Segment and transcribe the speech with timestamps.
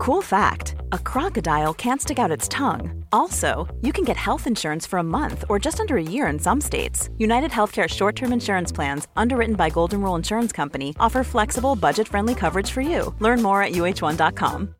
[0.00, 3.04] Cool fact a crocodile can't stick out its tongue.
[3.12, 6.38] Also, you can get health insurance for a month or just under a year in
[6.38, 7.10] some states.
[7.18, 12.08] United Healthcare short term insurance plans, underwritten by Golden Rule Insurance Company, offer flexible, budget
[12.08, 13.14] friendly coverage for you.
[13.18, 14.74] Learn more at uh1.com.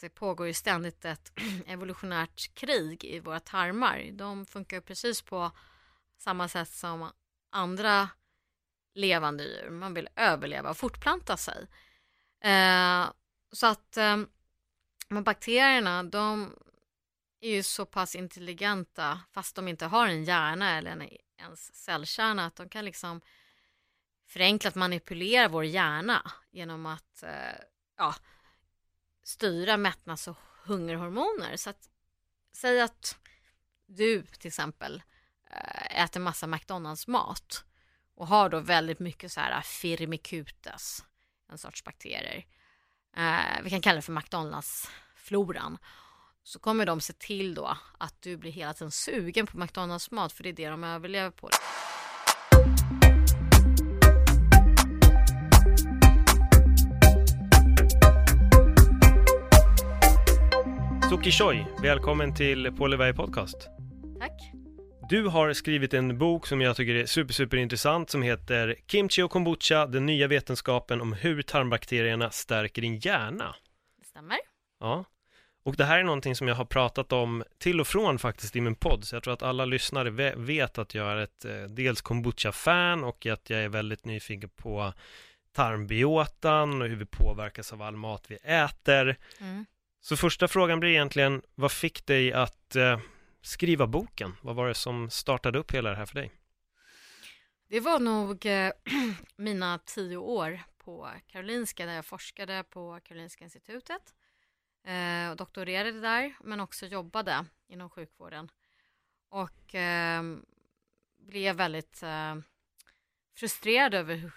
[0.00, 1.32] Det pågår ju ständigt ett
[1.66, 4.10] evolutionärt krig i våra tarmar.
[4.12, 5.50] De funkar precis på
[6.18, 7.10] samma sätt som
[7.50, 8.08] andra
[8.94, 9.70] levande djur.
[9.70, 11.66] Man vill överleva och fortplanta sig.
[12.40, 13.10] Eh,
[13.52, 14.16] så att eh,
[15.08, 16.54] men bakterierna, de
[17.40, 22.46] är ju så pass intelligenta fast de inte har en hjärna eller en, ens cellkärna
[22.46, 23.20] att de kan liksom
[24.26, 27.60] förenklat manipulera vår hjärna genom att eh,
[27.96, 28.14] ja,
[29.22, 31.56] styra mättnads och hungerhormoner.
[31.56, 31.90] Så att
[32.52, 33.18] säg att
[33.86, 35.02] du till exempel
[35.50, 37.64] eh, äter massa McDonalds-mat
[38.14, 41.04] och har då väldigt mycket så här firmicutes,
[41.50, 42.44] en sorts bakterier.
[43.16, 45.78] Eh, vi kan kalla det för McDonalds-floran.
[46.42, 50.42] Så kommer de se till då att du blir hela tiden sugen på McDonalds-mat för
[50.42, 51.50] det är det de överlever på.
[61.10, 63.68] Suki Choi, välkommen till Paul Podcast.
[64.18, 64.57] Tack.
[65.08, 69.22] Du har skrivit en bok som jag tycker är super, super intressant som heter Kimchi
[69.22, 73.54] och kombucha, den nya vetenskapen om hur tarmbakterierna stärker din hjärna.
[73.98, 74.38] Det stämmer.
[74.80, 75.04] Ja,
[75.64, 78.60] och det här är någonting som jag har pratat om till och från faktiskt i
[78.60, 82.00] min podd, så jag tror att alla lyssnare vet att jag är ett eh, dels
[82.00, 84.92] kombucha-fan och att jag är väldigt nyfiken på
[85.52, 89.16] tarmbiotan och hur vi påverkas av all mat vi äter.
[89.40, 89.66] Mm.
[90.00, 92.98] Så första frågan blir egentligen, vad fick dig att eh,
[93.42, 94.36] skriva boken?
[94.42, 96.32] Vad var det som startade upp hela det här för dig?
[97.68, 98.72] Det var nog eh,
[99.36, 104.14] mina tio år på Karolinska där jag forskade på Karolinska institutet
[104.84, 108.50] eh, och doktorerade där men också jobbade inom sjukvården
[109.28, 110.22] och eh,
[111.18, 112.36] blev väldigt eh,
[113.34, 114.30] frustrerad över hur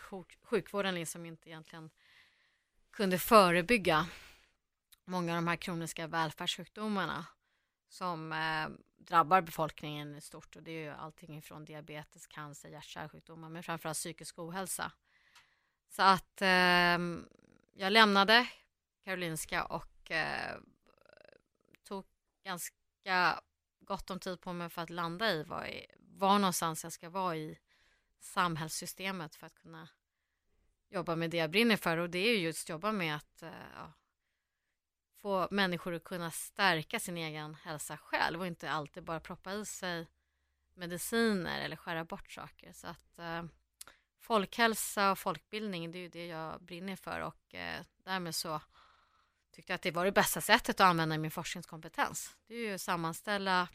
[0.44, 1.90] sjukvården liksom inte egentligen
[2.92, 4.08] kunde förebygga
[5.06, 7.26] många av de här kroniska välfärdssjukdomarna
[7.90, 8.68] som eh,
[9.08, 13.98] drabbar befolkningen i stort och det är ju allting från diabetes, cancer, hjärt-kärlsjukdomar men framförallt
[13.98, 14.92] psykisk ohälsa.
[15.90, 17.00] Så att eh,
[17.74, 18.48] jag lämnade
[19.04, 20.58] Karolinska och eh,
[21.84, 22.06] tog
[22.44, 23.42] ganska
[23.80, 25.70] gott om tid på mig för att landa i var,
[26.00, 27.60] var någonstans jag ska vara i
[28.20, 29.90] samhällssystemet för att kunna
[30.90, 33.50] jobba med det jag brinner för och det är ju just jobba med att eh,
[33.76, 33.94] ja,
[35.22, 39.66] få människor att kunna stärka sin egen hälsa själv och inte alltid bara proppa i
[39.66, 40.08] sig
[40.74, 42.72] mediciner eller skära bort saker.
[42.74, 43.44] Så att eh,
[44.20, 48.62] folkhälsa och folkbildning, det är ju det jag brinner för och eh, därmed så
[49.52, 52.36] tyckte jag att det var det bästa sättet att använda min forskningskompetens.
[52.48, 53.68] Det är ju att sammanställa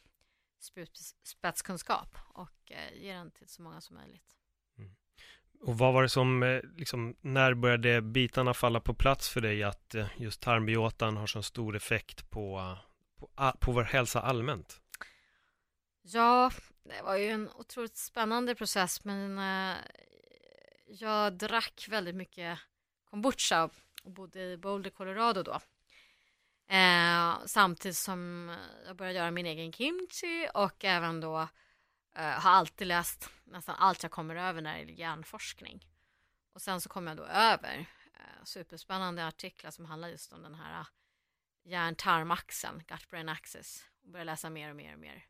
[1.22, 4.36] spetskunskap och eh, ge den till så många som möjligt.
[5.60, 9.62] Och vad var det som, eh, liksom, när började bitarna falla på plats för dig
[9.62, 12.76] att eh, just tarmbiotan har så stor effekt på,
[13.16, 14.80] på, på vår hälsa allmänt?
[16.02, 16.50] Ja,
[16.84, 19.76] det var ju en otroligt spännande process men eh,
[20.86, 22.58] jag drack väldigt mycket
[23.10, 23.70] kombucha
[24.04, 25.60] och bodde i Boulder, Colorado då.
[26.74, 28.50] Eh, samtidigt som
[28.86, 31.48] jag började göra min egen kimchi och även då
[32.18, 35.86] Uh, har alltid läst nästan allt jag kommer över när det gäller hjärnforskning.
[36.52, 40.54] Och sen så kom jag då över uh, superspännande artiklar som handlar just om den
[40.54, 40.86] här uh,
[41.62, 43.88] hjärntarmaxeln, gut-brain axis.
[44.02, 45.26] Och började läsa mer och mer och mer.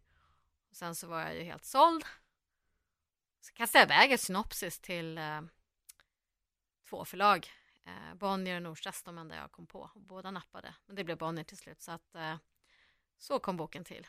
[0.70, 2.04] Och sen så var jag ju helt såld.
[3.40, 5.40] Så kastade jag iväg ett synopsis till uh,
[6.88, 7.50] två förlag.
[7.86, 9.90] Uh, Bonnier och Norstedts, de enda jag kom på.
[9.94, 11.82] Båda nappade, men det blev Bonnier till slut.
[11.82, 12.16] Så att
[13.18, 14.06] så kom boken till.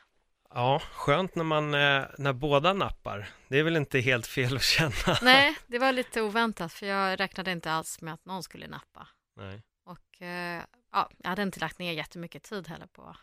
[0.50, 3.30] Ja, skönt när man, eh, när båda nappar.
[3.48, 5.18] Det är väl inte helt fel att känna?
[5.22, 9.08] Nej, det var lite oväntat för jag räknade inte alls med att någon skulle nappa.
[9.36, 9.62] Nej.
[9.86, 13.16] Och eh, ja, jag hade inte lagt ner jättemycket tid heller på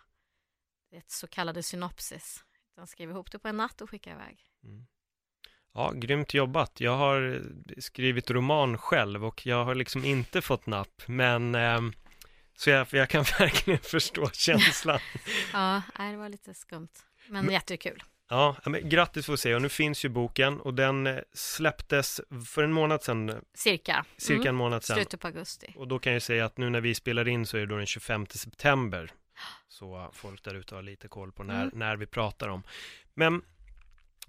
[0.91, 2.44] det så kallade synopsis.
[2.76, 4.44] Jag skrev ihop det på en natt och skickade iväg.
[4.65, 4.87] Mm.
[5.73, 6.81] Ja, grymt jobbat.
[6.81, 7.43] Jag har
[7.79, 11.81] skrivit roman själv och jag har liksom inte fått napp, men eh,
[12.56, 15.00] så jag, jag kan verkligen förstå känslan.
[15.53, 16.88] ja, det var lite skumt.
[17.29, 18.03] Men, men jättekul.
[18.29, 22.62] Ja, men grattis får se och nu finns ju boken och den eh, släpptes för
[22.62, 23.44] en månad sedan.
[23.55, 24.05] Cirka.
[24.17, 24.49] Cirka mm.
[24.49, 24.97] en månad sedan.
[24.97, 25.75] Slutet på augusti.
[25.76, 27.76] Och då kan jag säga att nu när vi spelar in så är det då
[27.76, 29.11] den 25 september.
[29.69, 31.79] Så folk där ute har lite koll på när, mm.
[31.79, 32.62] när vi pratar om.
[33.15, 33.43] Men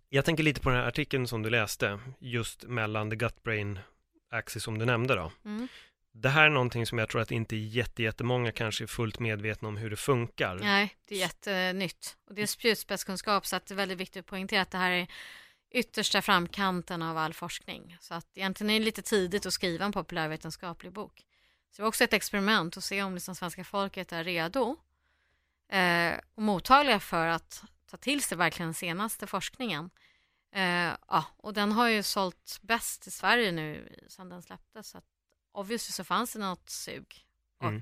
[0.09, 3.80] jag tänker lite på den här artikeln som du läste, just mellan the gut brain
[4.31, 5.31] axis som du nämnde då.
[5.45, 5.68] Mm
[6.17, 9.77] det här är någonting som jag tror att inte jättemånga kanske är fullt medvetna om
[9.77, 10.56] hur det funkar.
[10.56, 12.17] Nej, det är jättenytt.
[12.27, 14.91] Och det är spjutspetskunskap så att det är väldigt viktigt att poängtera att det här
[14.91, 15.07] är
[15.71, 17.97] yttersta framkanten av all forskning.
[18.00, 21.25] Så att egentligen är det lite tidigt att skriva en populärvetenskaplig bok.
[21.71, 24.75] Så det var också ett experiment att se om liksom svenska folket är redo
[25.69, 29.89] eh, och mottagliga för att ta till sig verkligen den senaste forskningen.
[30.51, 34.89] Eh, ja, och den har ju sålt bäst i Sverige nu sedan den släpptes.
[34.89, 35.14] Så att
[35.56, 37.25] obviously så fanns det något sug
[37.60, 37.81] och mm.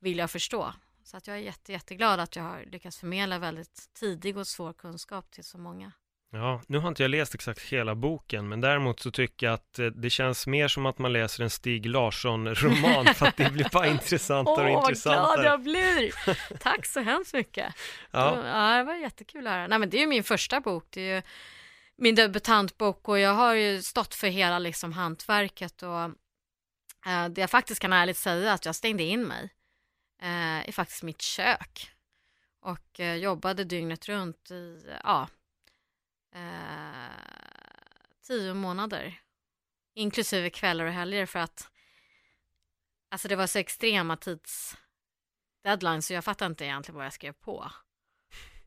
[0.00, 0.74] vilja förstå.
[1.04, 4.72] Så att jag är jätte, jätteglad att jag har lyckats förmedla väldigt tidig och svår
[4.72, 5.92] kunskap till så många.
[6.34, 9.78] Ja, nu har inte jag läst exakt hela boken, men däremot så tycker jag att
[9.78, 13.68] eh, det känns mer som att man läser en Stig Larsson-roman, för att det blir
[13.72, 15.22] bara intressantare och intressantare.
[15.22, 16.14] Åh, vad glad jag blir!
[16.58, 17.74] Tack så hemskt mycket.
[18.10, 18.46] Ja.
[18.46, 19.66] ja, det var jättekul att höra.
[19.66, 21.22] Nej, men det är ju min första bok, det är ju
[21.96, 26.10] min debutantbok och jag har ju stått för hela liksom hantverket och
[27.06, 29.54] eh, det jag faktiskt kan ärligt säga att jag stängde in mig
[30.22, 31.90] eh, i faktiskt mitt kök
[32.60, 35.28] och eh, jobbade dygnet runt i, ja,
[36.34, 37.10] eh,
[38.26, 39.20] tio månader.
[39.94, 41.70] Inklusive kvällar och helger för att
[43.10, 44.76] alltså det var så extrema tids
[45.64, 47.70] deadlines så jag fattade inte egentligen vad jag skrev på.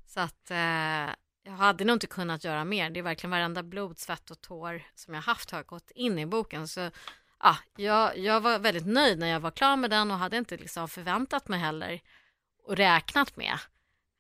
[0.05, 2.89] Så att eh, jag hade nog inte kunnat göra mer.
[2.89, 6.25] Det är verkligen varenda blod, svett och tår som jag haft har gått in i
[6.25, 6.67] boken.
[6.67, 6.91] Så
[7.37, 10.57] ah, jag, jag var väldigt nöjd när jag var klar med den och hade inte
[10.57, 12.01] liksom förväntat mig heller
[12.63, 13.57] och räknat med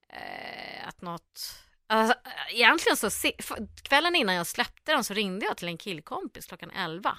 [0.09, 2.17] eh, att något Alltså,
[2.49, 3.09] egentligen så,
[3.83, 7.17] kvällen innan jag släppte den så ringde jag till en killkompis klockan 11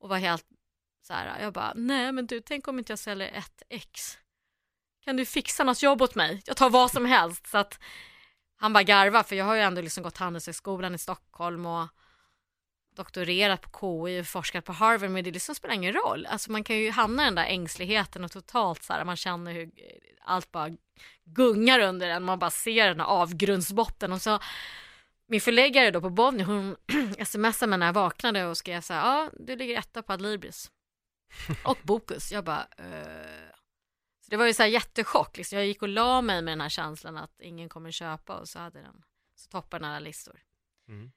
[0.00, 0.46] och var helt
[1.02, 4.18] så här, jag bara, nej men du, tänk om inte jag säljer ett ex.
[5.04, 6.42] Kan du fixa något jobb åt mig?
[6.46, 7.46] Jag tar vad som helst.
[7.46, 7.78] Så att
[8.56, 11.88] han bara garva för jag har ju ändå liksom gått Handelshögskolan i Stockholm och
[12.96, 16.26] doktorerat på KI och forskat på Harvard, men det liksom spelar ingen roll.
[16.26, 19.52] Alltså man kan ju hamna i den där ängsligheten och totalt så här, man känner
[19.52, 19.70] hur
[20.24, 20.70] allt bara
[21.24, 24.38] gungar under en, man bara ser den här avgrundsbotten och så
[25.26, 26.76] min förläggare då på Bonnier, hon
[27.24, 30.70] smsade mig när jag vaknade och skrev så här, ja, du ligger etta på Adlibris
[31.64, 32.32] och Bokus.
[32.32, 33.50] Jag bara, uh...
[34.20, 35.58] så det var ju så här jättechock, liksom.
[35.58, 38.58] jag gick och la mig med den här känslan att ingen kommer köpa och så
[38.58, 39.02] hade den,
[39.36, 40.40] så toppade alla listor.
[40.88, 41.12] Mm.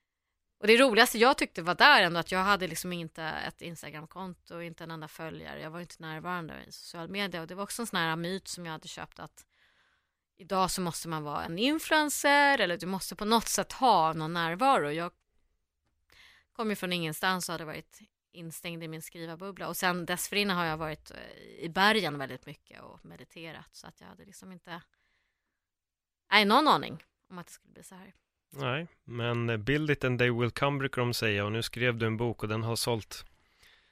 [0.60, 4.56] Och det roligaste jag tyckte var där ändå att jag hade liksom inte ett Instagramkonto
[4.56, 5.62] och inte en enda följare.
[5.62, 8.48] Jag var inte närvarande i social media och det var också en sån här myt
[8.48, 9.46] som jag hade köpt att
[10.38, 14.34] idag så måste man vara en influencer eller du måste på något sätt ha någon
[14.34, 14.92] närvaro.
[14.92, 15.12] Jag
[16.54, 18.00] kom ju från ingenstans och hade varit
[18.32, 21.18] instängd i min skrivarbubbla och sen dessförinnan har jag varit eh,
[21.60, 24.82] i bergen väldigt mycket och mediterat så att jag hade liksom inte,
[26.32, 28.14] nej, någon aning om att det skulle bli så här.
[28.50, 32.06] Nej, men build it and they will come brukar de säga och nu skrev du
[32.06, 33.26] en bok och den har sålt.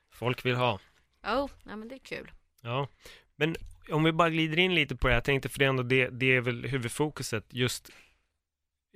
[0.09, 0.79] Folk vill ha.
[1.23, 2.31] Oh, ja men det är kul.
[2.61, 2.87] Ja,
[3.35, 3.55] men
[3.91, 6.35] om vi bara glider in lite på det, jag tänkte för det ändå det, det
[6.35, 7.91] är väl huvudfokuset just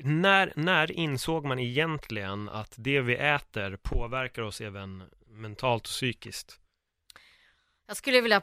[0.04, 6.60] när, när insåg man egentligen att det vi äter påverkar oss även mentalt och psykiskt?
[7.86, 8.42] Jag skulle vilja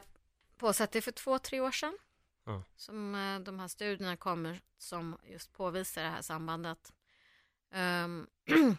[0.57, 1.97] påstå att det är för två, tre år sedan
[2.45, 2.63] ja.
[2.75, 6.93] som eh, de här studierna kommer som just påvisar det här sambandet.
[7.75, 8.27] Um,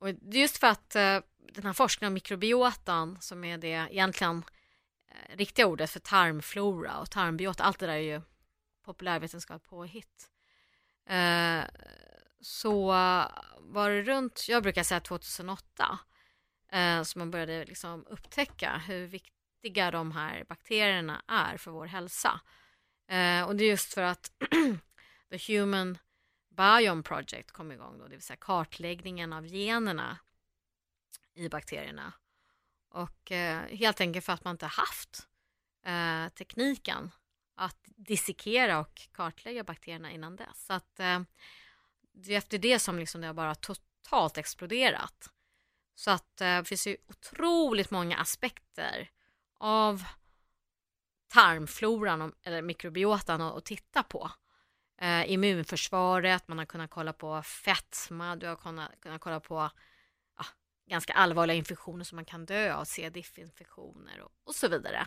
[0.00, 1.20] och just för att uh,
[1.52, 7.10] den här forskningen om mikrobiotan som är det egentligen uh, riktiga ordet för tarmflora och
[7.10, 8.20] tarmbiota, allt det där är ju
[8.84, 10.30] populärvetenskap påhitt.
[11.10, 11.66] Uh, ehm,
[12.40, 12.86] så
[13.58, 15.98] var det runt, jag brukar säga 2008,
[16.72, 21.86] uh, eh, som man började liksom upptäcka hur viktiga de här bakterierna är för vår
[21.86, 22.40] hälsa.
[23.08, 24.32] Ehm, och det är just för att
[25.30, 25.98] the human
[26.58, 30.18] Biome Project kom igång, då, det vill säga kartläggningen av generna
[31.34, 32.12] i bakterierna.
[32.88, 35.28] Och eh, helt enkelt för att man inte haft
[35.84, 37.10] eh, tekniken
[37.54, 40.66] att dissekera och kartlägga bakterierna innan dess.
[40.66, 41.20] Så att eh,
[42.12, 45.30] det är efter det som liksom det har bara totalt exploderat.
[45.94, 49.10] Så att eh, det finns ju otroligt många aspekter
[49.58, 50.04] av
[51.28, 54.30] tarmfloran eller mikrobiotan att titta på
[54.98, 59.70] eh, immunförsvaret, man har kunnat kolla på fetma, du har kunnat, kunnat kolla på
[60.38, 60.44] ja,
[60.88, 63.10] ganska allvarliga infektioner som man kan dö av, C.
[63.10, 65.06] diff-infektioner och, och, så vidare.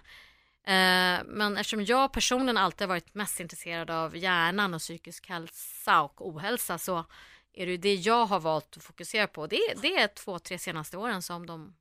[0.63, 6.27] Eh, men eftersom jag personligen alltid varit mest intresserad av hjärnan och psykisk hälsa och
[6.27, 7.05] ohälsa så
[7.53, 9.47] är det det jag har valt att fokusera på.
[9.47, 11.75] Det, det är två, tre senaste åren som de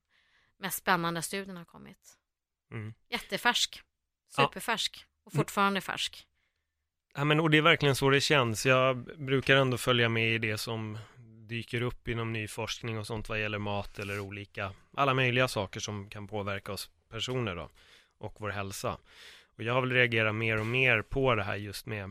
[0.58, 2.18] mest spännande studierna har kommit.
[2.70, 2.94] Mm.
[3.08, 3.82] Jättefärsk,
[4.28, 6.26] superfärsk och fortfarande färsk.
[7.14, 8.66] Ja, men och det är verkligen så det känns.
[8.66, 10.98] Jag brukar ändå följa med i det som
[11.48, 15.80] dyker upp inom ny forskning och sånt vad gäller mat eller olika, alla möjliga saker
[15.80, 17.70] som kan påverka oss personer då.
[18.18, 18.98] och vår hälsa.
[19.56, 22.04] Och jag har väl reagerat mer och mer på det här just med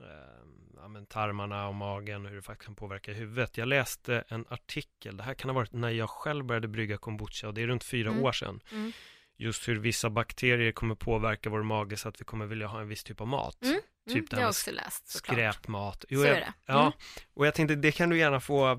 [0.00, 0.42] eh,
[0.76, 3.58] ja, men tarmarna och magen och hur det faktiskt kan påverka huvudet.
[3.58, 7.48] Jag läste en artikel, det här kan ha varit när jag själv började brygga kombucha
[7.48, 8.22] och det är runt fyra Mm.
[8.24, 8.60] år sedan.
[8.72, 8.92] Mm.
[9.36, 12.88] Just hur vissa bakterier kommer påverka vår mage så att vi kommer vilja ha en
[12.88, 13.62] viss typ av mat.
[13.64, 13.80] Mm.
[14.06, 15.34] Typ Mm, det har jag också läst såklart.
[15.36, 16.04] Skräpmat.
[16.08, 16.52] Jo, Så jag, är det.
[16.66, 16.92] Ja, Mm.
[17.34, 18.70] och jag tänkte det kan du gärna få,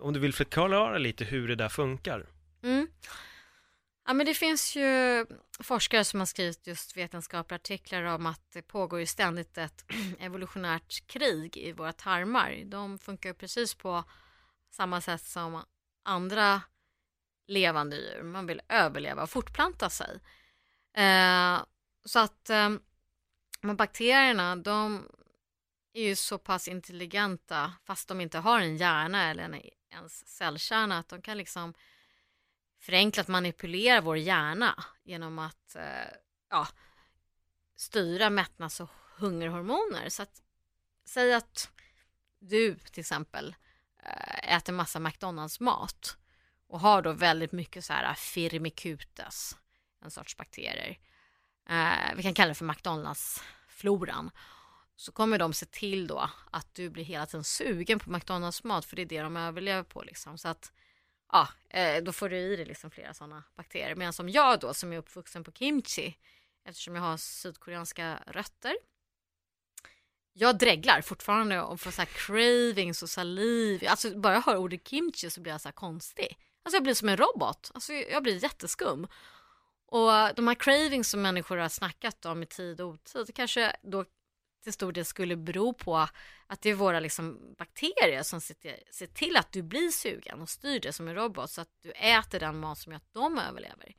[0.00, 2.26] om du vill förklara lite hur det där funkar.
[2.62, 2.88] Mm.
[4.06, 5.26] Ja, men det finns ju
[5.60, 9.84] forskare som har skrivit just vetenskapliga artiklar om att det pågår ju ständigt ett
[10.18, 12.62] evolutionärt krig i våra tarmar.
[12.64, 14.04] De funkar ju precis på
[14.70, 15.62] samma sätt som
[16.04, 16.62] andra
[17.46, 18.22] levande djur.
[18.22, 20.20] Man vill överleva och fortplanta sig.
[20.96, 21.58] Eh,
[22.04, 22.70] så att eh,
[23.60, 25.08] men bakterierna, de
[25.92, 30.98] är ju så pass intelligenta fast de inte har en hjärna eller en ens cellkärna
[30.98, 31.74] att de kan liksom
[32.80, 36.16] förenklat manipulera vår hjärna genom att eh,
[36.50, 36.68] ja,
[37.76, 40.08] styra mättnads och hungerhormoner.
[40.08, 40.42] Så att
[41.04, 41.70] säg att
[42.38, 43.54] du till exempel
[44.02, 46.16] eh, äter massa McDonalds-mat
[46.66, 49.56] och har då väldigt mycket så här firmicutes,
[50.02, 50.98] en sorts bakterier.
[51.68, 54.30] Eh, vi kan kalla det för McDonalds-floran.
[54.96, 58.96] Så kommer de se till då att du blir hela tiden sugen på McDonalds-mat för
[58.96, 60.38] det är det de överlever på liksom.
[60.38, 60.72] Så att
[61.32, 63.94] ja, eh, då får du i dig liksom flera sådana bakterier.
[63.94, 66.16] Medan som jag då som är uppvuxen på kimchi
[66.64, 68.76] eftersom jag har sydkoreanska rötter.
[70.32, 73.84] Jag dreglar fortfarande och får så här cravings och saliv.
[73.88, 76.38] Alltså bara jag hör ordet kimchi så blir jag så här konstig.
[76.62, 77.70] Alltså jag blir som en robot.
[77.74, 79.06] Alltså jag blir jätteskum.
[79.90, 84.04] Och de här cravings som människor har snackat om i tid och otid kanske då
[84.62, 85.96] till stor del skulle bero på
[86.46, 90.80] att det är våra liksom bakterier som ser till, att du blir sugen och styr
[90.80, 93.94] det som en robot så att du äter den mat som gör att de överlever.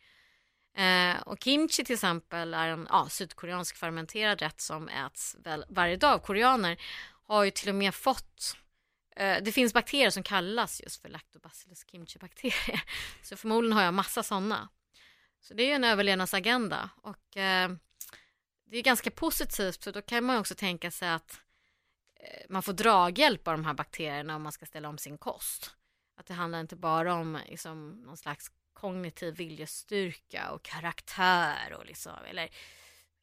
[0.77, 5.95] Eh, och kimchi till exempel är en ja, sydkoreansk fermenterad rätt som äts väl varje
[5.95, 6.81] dag av koreaner.
[7.27, 8.57] Har ju till och med fått
[9.15, 12.81] eh, det finns bakterier som kallas just för lactobacillus kimchi-bakterier.
[13.23, 14.69] Så förmodligen har jag massa sådana.
[15.41, 17.71] Så det är ju en överlevnadsagenda och eh,
[18.65, 21.39] det är ganska positivt för då kan man också tänka sig att
[22.15, 25.75] eh, man får draghjälp av de här bakterierna om man ska ställa om sin kost.
[26.17, 32.17] Att det handlar inte bara om liksom, någon slags kognitiv viljestyrka och karaktär och liksom,
[32.29, 32.49] eller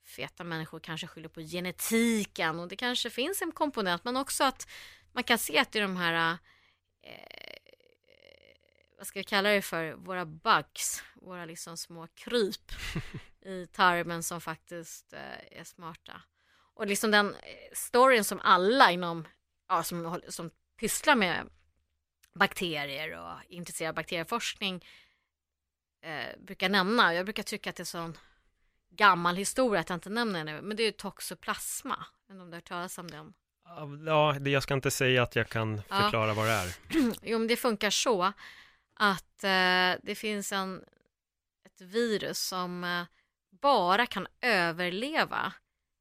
[0.05, 4.69] feta människor kanske skyller på genetiken och det kanske finns en komponent men också att
[5.13, 6.39] man kan se att det är de här
[7.03, 7.58] eh,
[8.99, 12.73] vad ska jag kalla det för, våra bugs, våra liksom små kryp
[13.45, 16.23] i tarmen som faktiskt eh, är smarta.
[16.75, 17.41] Och liksom den eh,
[17.73, 19.29] storyn som alla inom,
[19.69, 20.51] ja, som, som
[20.81, 21.49] pysslar med
[22.35, 24.85] bakterier och av bakterieforskning
[26.03, 27.15] eh, brukar nämna.
[27.15, 28.19] Jag brukar tycka att det är sån
[28.91, 32.05] gammal historia att jag inte nämner det, men det är ju toxoplasma.
[32.31, 33.35] Om du har hört talas om den?
[34.07, 36.03] Ja, jag ska inte säga att jag kan Ja.
[36.03, 36.75] förklara vad det är.
[37.23, 38.33] Jo, men det funkar så
[38.99, 40.85] att eh, det finns en,
[41.65, 43.05] ett virus som eh,
[43.51, 45.53] bara kan överleva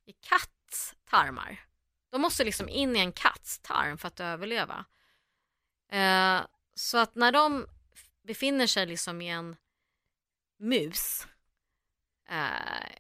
[0.06, 1.64] i katts tarmar.
[2.10, 4.86] De måste liksom in i en katts tarm för att överleva.
[5.92, 6.42] Eh,
[6.74, 7.68] så att när de
[8.24, 9.56] befinner sig liksom i en
[10.60, 11.28] mus
[12.30, 12.98] eh,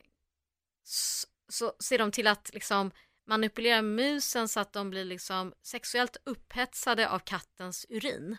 [0.83, 2.91] så, så ser de till att liksom
[3.25, 8.37] manipulera musen så att de blir liksom sexuellt upphetsade av kattens urin.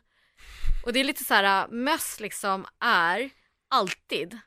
[0.85, 3.31] Och det är lite så här, äh, möss liksom är
[3.69, 4.39] alltid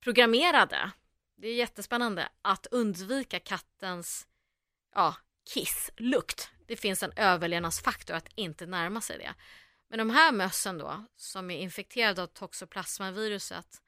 [0.00, 0.90] programmerade,
[1.36, 4.26] det är jättespännande, att undvika kattens
[4.94, 5.16] ja,
[5.54, 6.50] kisslukt.
[6.66, 9.34] Det finns en överlevnadsfaktor att inte närma sig det.
[9.88, 13.82] Men de här mössen då, som är infekterade av toxoplasmaviruset,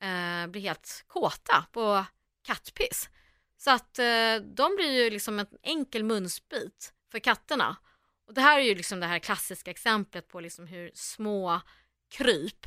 [0.00, 2.04] eh, blir helt kåta på
[2.42, 3.10] kattpiss.
[3.56, 7.76] Så att eh, de blir ju liksom en enkel munsbit för katterna.
[8.26, 11.60] Och det här är ju liksom det här klassiska exemplet på liksom hur små
[12.10, 12.66] kryp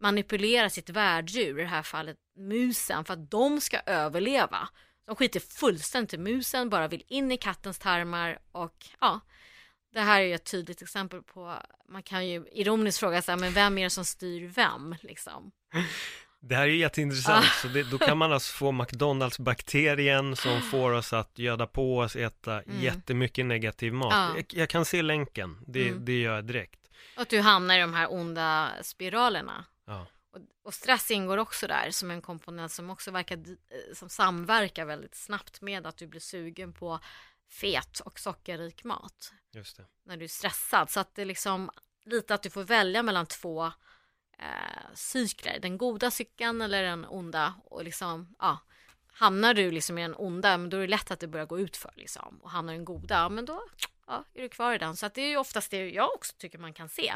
[0.00, 4.68] manipulerar sitt värddjur, i det här fallet musen, för att de ska överleva.
[5.06, 9.20] De skiter fullständigt i musen, bara vill in i kattens tarmar och ja,
[9.92, 11.56] det här är ju ett tydligt exempel på,
[11.88, 15.52] man kan ju ironiskt fråga sig, men vem är det som styr vem liksom?
[16.44, 17.62] Det här är jätteintressant, Ah.
[17.62, 18.72] så det, då kan man alltså få
[19.42, 22.80] McDonalds-bakterien som får oss att göda på oss, äta Mm.
[22.80, 24.12] jättemycket negativ mat.
[24.12, 24.36] Ja.
[24.36, 26.04] Jag, jag kan se länken, det, Mm.
[26.04, 26.80] det gör jag direkt.
[27.16, 29.64] Och att du hamnar i de här onda spiralerna.
[29.86, 30.06] Ja.
[30.32, 34.84] Och, och stress ingår också där som en komponent som också verkar, eh, som samverkar
[34.84, 37.00] väldigt snabbt med att du blir sugen på
[37.50, 39.84] fet och sockerrik mat Just det.
[40.06, 40.90] när du är stressad.
[40.90, 41.70] Så att det är liksom
[42.04, 43.72] lite att du får välja mellan två
[44.42, 48.58] eh, cykler, den goda cykeln eller den onda och liksom, ja,
[49.12, 51.58] hamnar du liksom i den onda, men då är det lätt att det börjar gå
[51.58, 53.62] ut för liksom och hamnar i den goda, men då
[54.06, 54.96] ja, är du kvar i den.
[54.96, 57.14] Så att det är ju oftast det jag också tycker man kan se.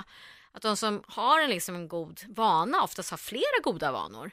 [0.53, 4.31] Att de som har en, liksom en god vana oftast har flera goda vanor.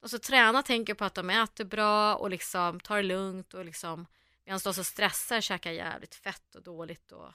[0.00, 3.64] Och så tränar tänker på att de äter bra och liksom tar det lugnt och
[3.64, 4.06] liksom
[4.44, 7.28] medan de som stressar käkar jävligt fett och dåligt och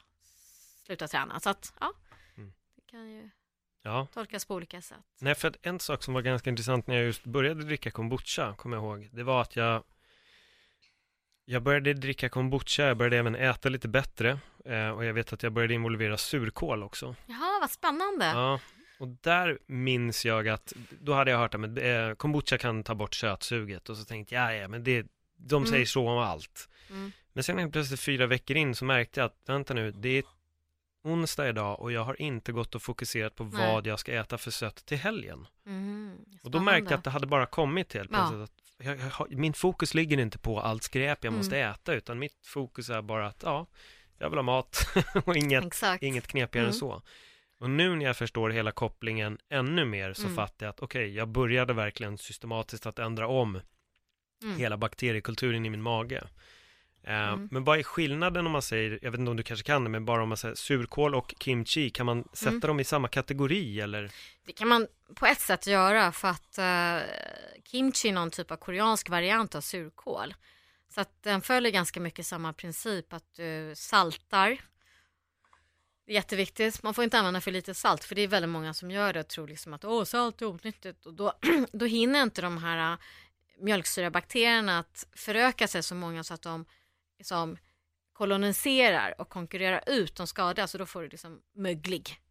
[0.85, 1.39] slutar träna.
[1.39, 1.93] Så att ja,
[2.37, 2.53] Mm.
[2.75, 3.29] det kan ju
[3.83, 4.97] Ja, tolkas på olika sätt.
[5.21, 8.77] nej för en sak som var ganska intressant när jag just började dricka kombucha, kommer
[8.77, 9.83] jag ihåg, det var att jag
[11.45, 15.43] jag började dricka kombucha, jag började även äta lite bättre eh, och jag vet att
[15.43, 17.15] jag började involvera surkål också.
[17.25, 18.25] Jaha, vad spännande.
[18.25, 18.59] Ja,
[18.99, 23.15] och där minns jag att då hade jag hört att eh, kombucha kan ta bort
[23.15, 25.05] sötsuget och så tänkte jag, ja, men det,
[25.37, 25.69] de Mm.
[25.71, 26.69] säger så om allt.
[26.89, 27.11] Mm.
[27.33, 30.23] Men sen helt plötsligt fyra veckor in så märkte jag att, vänta nu, det är
[31.03, 33.73] onsdag idag och jag har inte gått och fokuserat på Nej.
[33.73, 35.47] vad jag ska äta för sött till helgen.
[35.65, 38.17] Mhm, Och då märkte jag att det hade bara kommit helt Ja.
[38.17, 38.41] plötsligt.
[38.41, 41.37] Att jag, jag, min fokus ligger inte på allt skräp jag Mm.
[41.37, 43.65] måste äta, utan mitt fokus är bara att, ja,
[44.17, 44.77] jag vill ha mat
[45.25, 46.03] och inget, Exakt.
[46.03, 46.79] inget knepigare än Mm.
[46.79, 47.01] så.
[47.59, 50.35] Och nu när jag förstår hela kopplingen ännu mer så Mm.
[50.35, 53.61] fattar jag att okej, jag började verkligen systematiskt att ändra om
[54.43, 54.57] Mm.
[54.57, 56.23] hela bakteriekulturen i min mage.
[57.03, 57.47] Eh, Mm.
[57.51, 59.89] Men vad är skillnaden om man säger, jag vet inte om du kanske kan det,
[59.89, 62.59] men bara om man säger surkål och kimchi, kan man sätta Mm.
[62.59, 64.11] dem i samma kategori eller?
[64.45, 67.07] Det kan man på ett sätt göra för att eh,
[67.71, 70.33] kimchi är någon typ av koreansk variant av surkål.
[70.93, 74.49] Så att den följer ganska mycket samma princip att du saltar.
[76.05, 76.83] Det är jätteviktigt.
[76.83, 79.19] Man får inte använda för lite salt för det är väldigt många som gör det
[79.19, 81.33] och tror liksom att åh, salt är onyttigt och då,
[81.71, 82.99] då hinner inte de här äh,
[83.59, 86.65] mjölksyrabakterierna att föröka sig så många så att de
[87.21, 87.57] som
[88.13, 92.21] koloniserar och konkurrerar ut de skadliga så då får du liksom möglig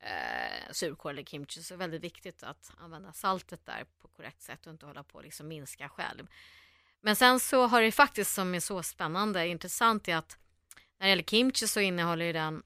[0.00, 4.42] eh, surkål eller kimchi så det är väldigt viktigt att använda saltet där på korrekt
[4.42, 6.26] sätt och inte hålla på och liksom minska själv.
[7.00, 10.38] Men sen så har det faktiskt som är så spännande intressant är att
[10.98, 12.62] när det gäller kimchi så innehåller ju den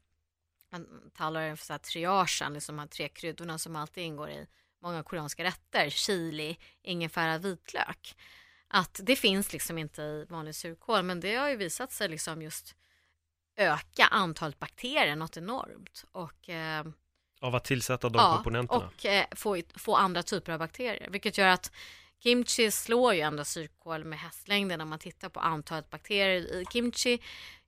[0.71, 4.31] man talar den för så här triagen, liksom de här tre kryddorna som alltid ingår
[4.31, 4.47] i
[4.83, 8.17] många koreanska rätter, chili, ingefära, vitlök.
[8.69, 12.43] Att det finns liksom inte i vanlig surkål, men det har ju visat sig liksom
[12.43, 12.75] just
[13.57, 16.87] öka antalet bakterier något enormt och eh,
[17.41, 18.87] Av att tillsätta de komponenterna?
[18.87, 21.09] och eh, få, få andra typer av bakterier.
[21.11, 21.73] Vilket gör att
[22.19, 26.61] kimchi slår ju ändå surkål med hästlängden när man tittar på antalet bakterier.
[26.61, 27.19] I kimchi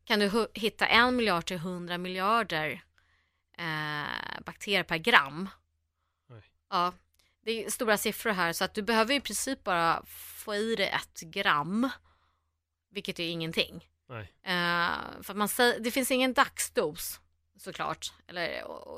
[0.04, 2.84] kan du hitta en miljard till hundra miljarder
[3.58, 5.48] eh, bakterier per gram.
[6.30, 6.42] Oj.
[6.70, 6.92] Ja,
[7.44, 10.02] det är stora siffror här så att du behöver i princip bara
[10.44, 11.90] få i dig ett gram.
[12.90, 13.88] Vilket är ingenting.
[14.08, 14.32] Nej.
[14.42, 17.20] Eh, för man säger, det finns ingen dagsdos
[17.58, 18.12] såklart.
[18.26, 18.46] Eller,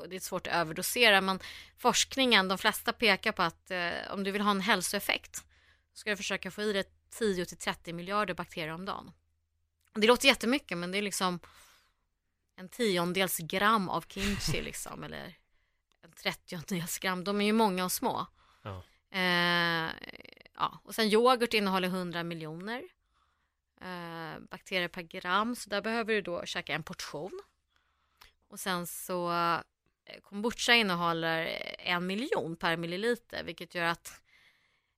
[0.07, 1.21] det är svårt att överdosera.
[1.21, 1.39] Men
[1.77, 5.43] forskningen, de flesta pekar på att eh, om du vill ha en hälsoeffekt
[5.93, 9.11] ska du försöka få i dig 10 till 30 miljarder bakterier om dagen.
[9.93, 11.39] Det låter jättemycket men det är liksom
[12.55, 15.03] en tiondels gram av kimchi liksom.
[15.03, 15.35] eller
[16.03, 17.23] en trettiondels gram.
[17.23, 18.25] De är ju många och små.
[18.61, 18.83] Ja.
[19.09, 19.91] Eh,
[20.55, 20.79] ja.
[20.83, 22.83] Och sen yoghurt innehåller 100 miljoner
[23.81, 25.55] eh, bakterier per gram.
[25.55, 27.41] Så där behöver du då käka en portion.
[28.47, 29.59] Och sen så eh,
[30.21, 33.43] kombucha innehåller en miljon per milliliter.
[33.43, 34.21] Vilket gör att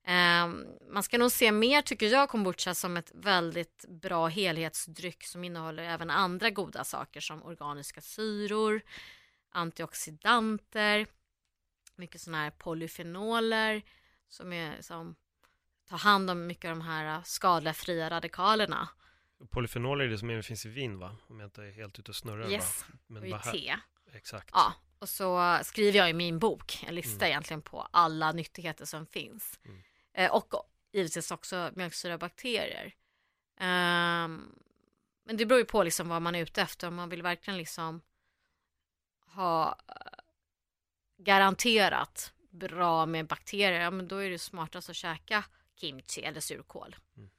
[0.08, 0.48] eh,
[0.91, 5.84] man ska nog se mer, tycker jag, kombucha som ett väldigt bra helhetsdryck som innehåller
[5.84, 8.82] även andra goda saker som organiska syror,
[9.56, 11.08] antioxidanter,
[11.96, 13.82] mycket sådana här polyfenoler
[14.28, 15.15] som, är, som
[15.89, 18.89] tar hand om mycket av de här skadliga fria radikalerna.
[19.50, 21.18] Polyfenoler är det som även finns i vin va?
[21.28, 22.98] Om jag inte är helt ute och snurrar Yes, va?
[23.08, 23.76] Men och i här- te.
[24.13, 24.50] Exakt.
[24.54, 27.28] Ja, och så skriver jag i min bok en lista Mm.
[27.28, 29.60] egentligen på alla nyttigheter som finns.
[29.65, 29.82] Mm.
[30.13, 30.54] Eh, och
[30.94, 32.94] givetvis också mjölksyrabakterier.
[33.60, 34.56] Ehm,
[35.26, 36.88] men det beror ju på liksom vad man är ute efter.
[36.88, 38.02] Om man vill verkligen liksom
[39.36, 39.95] ha eh,
[41.17, 45.43] garanterat bra med bakterier, ja, men då är det smartast att käka
[45.80, 46.95] kimchi eller surkål.
[47.17, 47.30] Mm.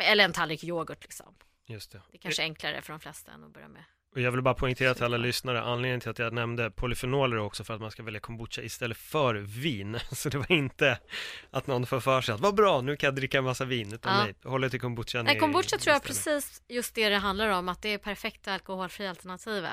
[0.00, 1.34] Eller en tallrik yoghurt liksom.
[1.66, 2.02] Just det.
[2.10, 3.84] Det är kanske är enklare för de flesta än att börja med.
[4.14, 7.64] Och jag vill bara poängtera till alla lyssnare, anledningen till att jag nämnde polyfenoler också
[7.64, 9.98] för att man ska välja kombucha istället för vin.
[10.12, 10.98] Så det var inte
[11.50, 13.94] att någon får för sig att vad bra, nu kan jag dricka en massa vin,
[13.94, 14.24] utan Ja.
[14.24, 16.34] nej, håller till kombuchan Nej, kombucha tror jag istället.
[16.44, 19.72] precis just det det handlar om, att det är perfekta alkoholfria alternativet.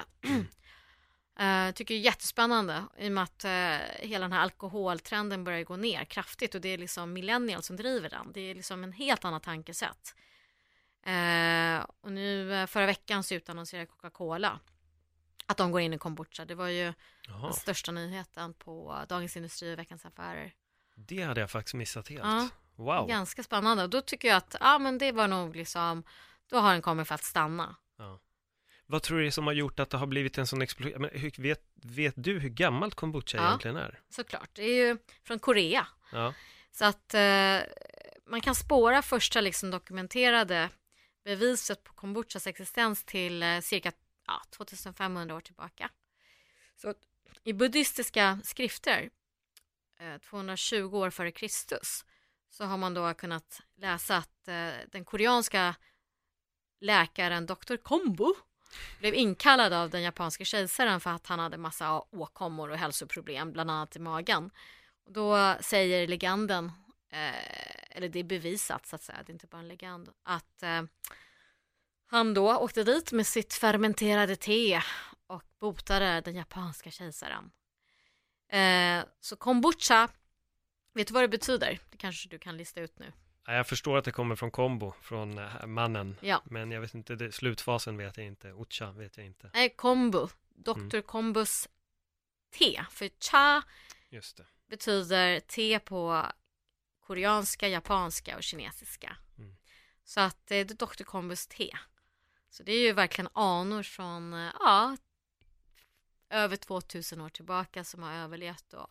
[1.41, 5.63] Uh, tycker det är jättespännande i och med att eh, hela den här alkoholtrenden börjar
[5.63, 8.31] gå ner kraftigt och det är liksom millennials som driver den.
[8.33, 10.15] Det är liksom en helt annat tankesätt.
[11.05, 14.59] Eh, och nu förra veckan så utannonserade Coca-Cola
[15.45, 16.45] att de går in i kombucha.
[16.45, 16.93] Det var ju
[17.27, 20.53] Jaha, den största nyheten på Dagens Industri och Veckans Affärer.
[20.95, 22.53] det hade jag faktiskt missat helt.
[22.75, 23.07] Wow.
[23.07, 26.03] Ganska spännande och då tycker jag att ja, men det var nog liksom,
[26.49, 27.75] då har den kommit för att stanna.
[28.85, 31.09] Vad tror du är som har gjort att det har blivit en sån explosion?
[31.37, 33.47] Vet, vet du hur gammalt kombucha Ja.
[33.47, 33.99] egentligen är?
[34.09, 35.87] Såklart, det är ju från Korea.
[36.11, 36.33] Ja.
[36.71, 37.59] Så att eh,
[38.25, 40.69] man kan spåra första liksom dokumenterade
[41.23, 43.91] beviset på kombuchas existens till eh, cirka
[44.27, 45.89] ja, 2500 år tillbaka.
[46.75, 46.93] Så
[47.43, 49.09] i buddhistiska skrifter,
[49.99, 52.05] eh, 220 år före Kristus,
[52.49, 55.75] så har man då kunnat läsa att eh, den koreanska
[56.79, 57.75] läkaren Dr.
[57.77, 58.33] Kombu
[58.99, 63.71] blev inkallad av den japanska kejsaren för att han hade massa åkommor och hälsoproblem, bland
[63.71, 64.51] annat i magen.
[65.05, 66.71] Och då säger legenden,
[67.09, 70.63] eh, eller det är bevisat så att säga, det är inte bara en legend, att
[70.63, 70.81] eh,
[72.05, 74.81] han då åkte dit med sitt fermenterade te
[75.27, 77.51] och botade den japanska kejsaren.
[78.49, 80.09] Eh, så kombucha,
[80.93, 81.79] vet du vad det betyder?
[81.89, 83.12] Det kanske du kan lista ut nu.
[83.45, 86.17] Ja, Jag förstår att det kommer från kombo, från eh, mannen.
[86.21, 86.41] Ja.
[86.45, 88.51] Men jag vet inte, det, slutfasen vet jag inte.
[88.51, 89.49] Ucha vet jag inte.
[89.53, 90.79] Nej, kombu, Dr.
[90.79, 91.03] Mm.
[91.03, 91.69] Kombus
[92.51, 93.63] te, för cha
[94.67, 96.25] betyder te på
[97.08, 99.17] koreanska, japanska och kinesiska.
[99.38, 99.56] Mm.
[100.03, 101.03] Så att eh, det är Dr.
[101.03, 101.77] Kombus te.
[102.49, 104.97] Så det är ju verkligen anor från, eh, ja,
[106.29, 108.89] över 2000 år tillbaka som har överlevt och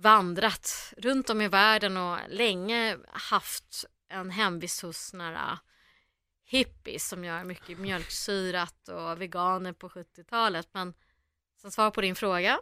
[0.00, 5.58] vandrat runt om i världen och länge haft en hemvist hos några
[6.44, 10.68] hippies som gör mycket mjölksyrat och veganer på 70-talet.
[10.72, 10.94] Men
[11.56, 12.60] som svar på din fråga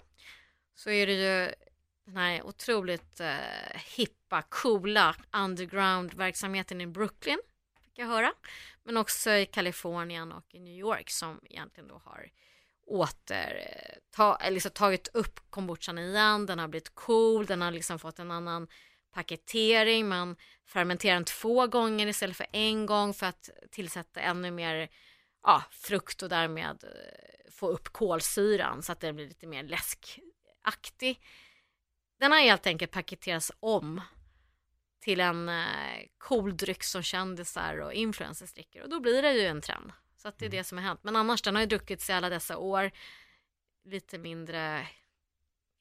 [0.75, 1.53] så är det ju
[2.05, 7.39] den här otroligt eh, hippa, coola underground-verksamheten i Brooklyn,
[7.85, 8.33] fick jag höra.
[8.83, 12.31] Men också i Kalifornien och i New York som egentligen då har
[12.89, 16.47] åter eh, ta, eller liksom tagit upp kombuchan igen.
[16.47, 18.69] Den har blivit cool, den har liksom fått en annan
[19.15, 20.09] paketering.
[20.09, 24.89] Man fermenterar den två gånger istället för en gång för att tillsätta ännu mer
[25.43, 31.21] ja, frukt och därmed eh, få upp kolsyran så att den blir lite mer läskaktig.
[32.21, 34.01] Den har helt enkelt paketerats om
[35.01, 35.51] till en
[36.19, 39.93] cool dryck som kändisar och influencers dricker och då blir det ju en trend.
[40.23, 40.59] Så att det är Mm.
[40.59, 41.01] det som har hänt.
[41.03, 42.91] Men annars, den har ju druckits i alla dessa år.
[43.85, 44.87] Lite mindre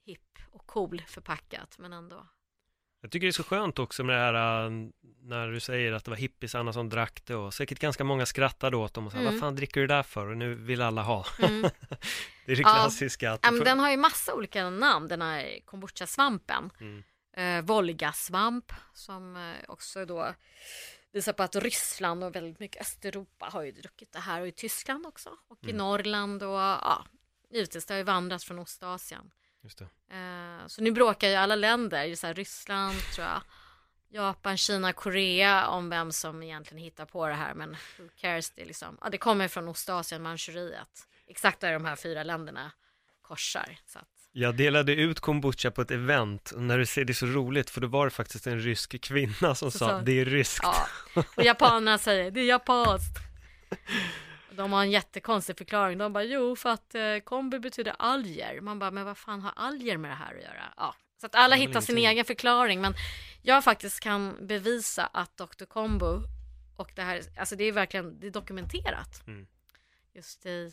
[0.06, 2.28] hipp och cool förpackat, men ändå.
[3.02, 4.72] Jag tycker det är så skönt också med det här äh,
[5.22, 8.78] när du säger att det var hippisarna som drack det och säkert ganska många skrattade
[8.78, 9.32] åt dem och sa Mm.
[9.34, 10.28] vad fan dricker du där för?
[10.28, 11.26] Och nu vill alla ha.
[11.40, 11.62] Mm.
[12.46, 12.74] Det är det Ja.
[12.74, 13.32] klassiska.
[13.32, 16.70] Att Ja, men den har ju massa olika namn, den här kombucha-svampen.
[16.80, 17.04] Mm.
[17.38, 20.34] Eh, Volgasvamp som eh, också då
[21.18, 24.52] visar på att Ryssland och väldigt mycket Östeuropa har ju druckit det här och i
[24.52, 25.78] Tyskland också och i Mm.
[25.78, 27.06] Norrland och ja,
[27.50, 29.32] givetvis det har ju vandrat från Ostasien.
[29.62, 29.82] Just.
[29.82, 33.42] Eh, så nu bråkar ju alla länder, så här Ryssland tror jag,
[34.10, 38.66] Japan, Kina, Korea om vem som egentligen hittar på det här men who cares, det,
[38.66, 41.08] liksom, ja, det kommer från Ostasien, Manchuriet.
[41.28, 42.72] Exakt där de här fyra länderna
[43.22, 43.80] korsar.
[43.86, 47.14] Så att, Jag delade ut kombucha på ett event och när du säger det är
[47.14, 50.26] så roligt för då var det faktiskt en rysk kvinna som Så sa det är
[50.26, 50.60] ryskt.
[50.64, 50.88] ja.
[51.36, 53.18] Och japanerna säger det är japanskt.
[54.52, 55.98] De har en jättekonstig förklaring.
[55.98, 58.62] De bara jo för att eh, kombi betyder alger.
[58.62, 60.74] Man bara men vad fan har alger med det här att göra?
[60.78, 60.96] Ja.
[61.22, 62.94] Så att alla hittar sin egen förklaring men
[63.42, 65.66] jag faktiskt kan bevisa att Dr.
[65.66, 66.22] Kombu
[66.76, 69.28] och det här, alltså det är verkligen det är dokumenterat.
[69.28, 69.48] Mm.
[70.18, 70.72] Just i,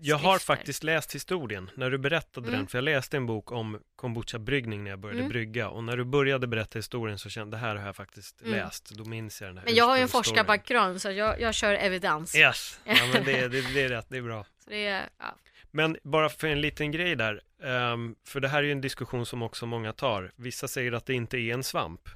[0.00, 0.54] Jag har skrifter.
[0.56, 2.58] faktiskt läst historien när du berättade Mm.
[2.60, 5.30] den, för jag läste en bok om kombucha-bryggning när jag började Mm.
[5.32, 8.52] brygga och när du började berätta historien så kände det här har jag faktiskt Mm.
[8.54, 11.54] läst, då minns jag den här men jag har ju en forskarbakgrund så jag, jag
[11.54, 12.34] kör evidens.
[12.36, 14.44] Yes, ja men det, det, det är rätt, det är bra.
[14.64, 15.34] Så det är, ja.
[15.70, 19.26] Men bara för en liten grej där, ehm, för det här är ju en diskussion
[19.26, 20.32] som också många tar.
[20.36, 22.08] Vissa säger att det inte är en svamp.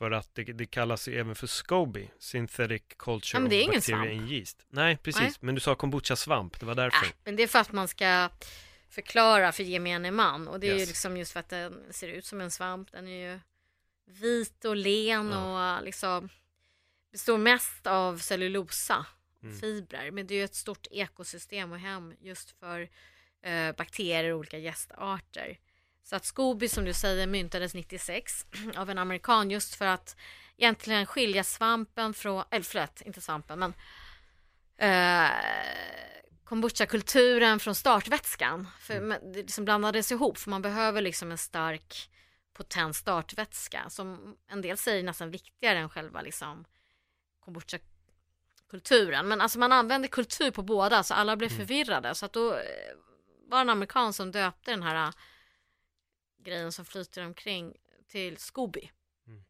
[0.00, 3.62] För att det, det kallas ju även för SCOBY, Synthetic Culture Ja, men det är
[3.62, 4.10] ingen Bacteria svamp.
[4.12, 4.66] in Yeast.
[4.68, 5.20] Nej, precis.
[5.20, 5.32] Nej.
[5.40, 7.06] Men du sa kombucha-svamp, det var därför.
[7.06, 8.28] Äh, men det är för att man ska
[8.88, 10.88] förklara för gemene man och det är ju Yes.
[10.88, 12.92] liksom just för att den ser ut som en svamp.
[12.92, 13.40] Den är ju
[14.06, 16.28] vit och len och liksom
[17.12, 19.06] består mest av cellulosa,
[19.42, 19.58] Mm.
[19.60, 20.10] fibrer.
[20.10, 22.88] Men det är ju ett stort ekosystem och hem just för
[23.42, 25.58] eh, bakterier och olika gästarter.
[26.10, 28.46] Så att Scooby som du säger myntades 96
[28.76, 30.16] av en amerikan just för att
[30.56, 33.74] egentligen skilja svampen från, eller förlåt, inte svampen men
[34.76, 35.30] eh,
[36.44, 38.68] kombucha-kulturen från startvätskan.
[38.80, 39.32] För Mm.
[39.32, 42.10] det liksom blandades ihop för man behöver liksom en stark
[42.52, 46.64] potent startvätska som en del säger nästan viktigare än själva liksom
[47.44, 49.28] kombucha-kulturen.
[49.28, 51.66] Men alltså man använder kultur på båda så alla blev Mm.
[51.66, 52.60] förvirrade så att då eh,
[53.48, 55.12] var en amerikan som döpte den här
[56.42, 57.76] grejen som flyter omkring
[58.08, 58.90] till SCOBY.
[59.26, 59.44] Mm.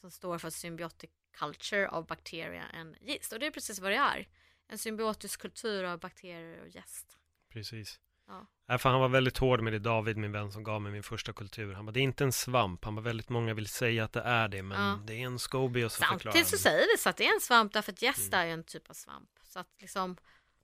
[0.00, 3.32] Som står för Symbiotic Culture of Bacteria and Yeast.
[3.32, 4.28] Och det är precis vad det är.
[4.68, 7.18] En symbiotisk kultur av bakterier och jäst.
[7.48, 8.00] Precis.
[8.26, 8.46] Ja.
[8.66, 11.02] Nej, för han var väldigt hård med det, David, min vän som gav mig min
[11.02, 11.72] första kultur.
[11.72, 12.84] Han bara, det är inte en svamp.
[12.84, 15.00] Han bara, väldigt många vill säga att det är det, men Ja.
[15.06, 16.60] det är en SCOBY och så förklarar Samtidigt så han.
[16.60, 18.40] säger vi så att det är en svamp därför att jäst Mm.
[18.40, 19.30] är ju en typ av svamp.
[19.42, 20.16] Så att liksom,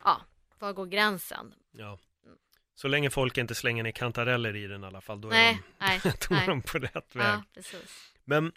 [0.05, 0.21] ja,
[0.59, 1.55] var går gränsen?
[1.71, 1.99] Ja.
[2.81, 5.63] Så länge folk inte slänger ner kantareller i den i alla fall, då är, Nej,
[5.79, 6.47] nej, de, då är nej.
[6.47, 7.27] de på rätt väg.
[7.27, 8.13] Ja, precis.
[8.25, 8.53] Men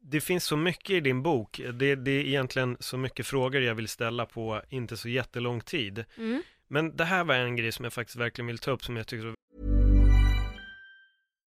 [0.00, 1.60] det finns så mycket i din bok.
[1.72, 6.04] Det, det är egentligen så mycket frågor jag vill ställa på inte så jättelång tid.
[6.16, 6.42] Mm.
[6.68, 9.06] Men det här var en grej som jag faktiskt verkligen vill ta upp som jag
[9.06, 9.34] tycker var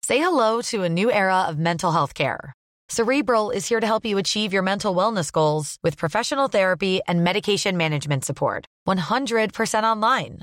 [0.07, 2.53] Say hello to a new era of mental health care.
[2.92, 7.25] Cerebral is here to help you achieve your mental wellness goals with professional therapy and
[7.25, 8.66] medication management support.
[8.88, 10.42] 100% online.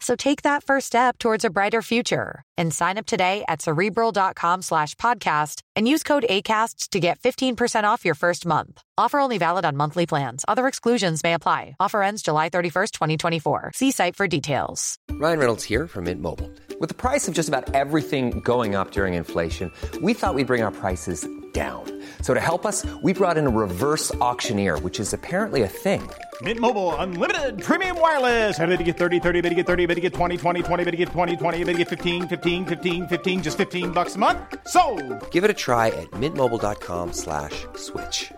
[0.00, 4.62] So take that first step towards a brighter future and sign up today at cerebral.com
[4.62, 8.82] slash podcast and use code ACAST to get 15% off your first month.
[9.00, 10.44] Offer only valid on monthly plans.
[10.46, 11.74] Other exclusions may apply.
[11.80, 13.72] Offer ends July 31st, 2024.
[13.74, 14.98] See site for details.
[15.12, 16.50] Ryan Reynolds here from Mint Mobile.
[16.80, 20.60] With the price of just about everything going up during inflation, we thought we'd bring
[20.62, 21.84] our prices down.
[22.22, 26.08] So to help us, we brought in a reverse auctioneer, which is apparently a thing.
[26.42, 28.58] Mint Mobile unlimited premium wireless.
[28.58, 30.84] Ready to get 30, 30, bit to get 30, bit to get 20, 20, 20,
[30.84, 34.14] bit to get 20, 20, bit to get 15, 15, 15, 15 just 15 bucks
[34.14, 34.38] a month.
[34.68, 34.80] So,
[35.32, 38.32] Give it a try at mintmobile.com slash switch.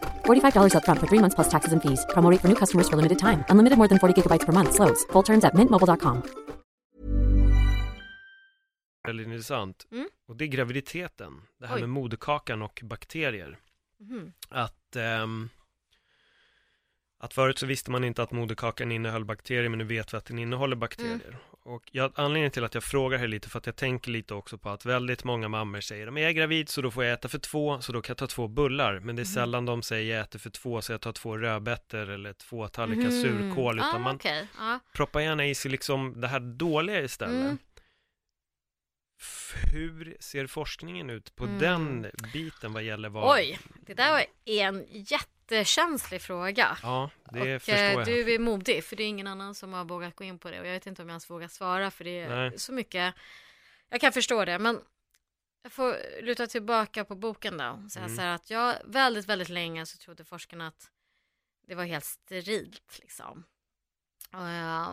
[0.53, 2.05] $45 upfront for three months plus taxes and fees.
[2.11, 3.45] Promo rate for new customers for limited time.
[3.49, 4.75] Unlimited more than 40 gigabytes per month.
[4.75, 5.05] Slows.
[5.13, 6.23] Full terms at mintmobile.com.
[9.07, 9.87] väldigt intressant.
[9.93, 10.09] Mm.
[10.27, 11.43] Och det är graviditeten.
[11.59, 11.81] Det här Oj.
[11.81, 13.59] med moderkakan och bakterier.
[13.99, 14.33] Mhm.
[14.49, 15.49] Att, ehm,
[17.19, 20.25] att förut så visste man inte att moderkakan innehöll bakterier, men nu vet vi att
[20.25, 21.29] den innehåller bakterier.
[21.29, 21.37] Mm.
[21.65, 24.59] Och jag, anledningen till att jag frågar här lite, för att jag tänker lite också
[24.59, 27.29] på att väldigt många mammor säger, men jag är gravid så då får jag äta
[27.29, 29.01] för två, så då kan jag ta två bullar.
[29.01, 29.35] Men det är Mhm.
[29.35, 33.03] sällan de säger, jag äter för två, så jag tar två rödbetor eller två tallrikar
[33.11, 33.23] Mhm.
[33.23, 34.47] surkål, utan ah, man okej.
[34.59, 34.79] Ja.
[34.93, 37.41] proppar gärna i sig liksom det här dåliga istället.
[37.45, 37.59] Mm.
[39.73, 41.59] Hur ser forskningen ut på Mm.
[41.59, 43.37] den biten vad gäller vad...
[43.39, 44.87] Oj, det där var en
[45.51, 46.79] jättekänslig fråga.
[46.83, 48.07] Ja, det och förstår eh, jag.
[48.07, 50.61] du är modig för det är ingen annan som har vågat gå in på det
[50.61, 52.59] och jag vet inte om jag ens vågar svara för det är Nej.
[52.59, 53.15] så mycket.
[53.89, 54.81] Jag kan förstå det men
[55.63, 58.17] jag får luta tillbaka på boken då och säga Mm.
[58.17, 60.91] så här att jag väldigt, väldigt länge så trodde forskarna att
[61.67, 63.45] det var helt sterilt liksom.
[64.33, 64.93] Och, eh,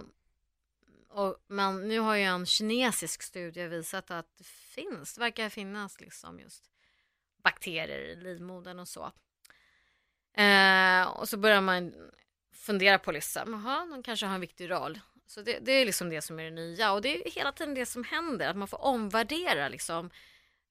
[1.09, 6.01] och, men nu har ju en kinesisk studie visat att det finns, det verkar finnas
[6.01, 6.69] liksom just
[7.43, 9.11] bakterier i livmodern och så.
[10.37, 11.93] Eh, och så börjar man
[12.53, 14.99] fundera på liksom, jaha, de kanske har en viktig roll.
[15.27, 17.73] Så det, det är liksom det som är det nya och det är hela tiden
[17.73, 20.09] det som händer, att man får omvärdera liksom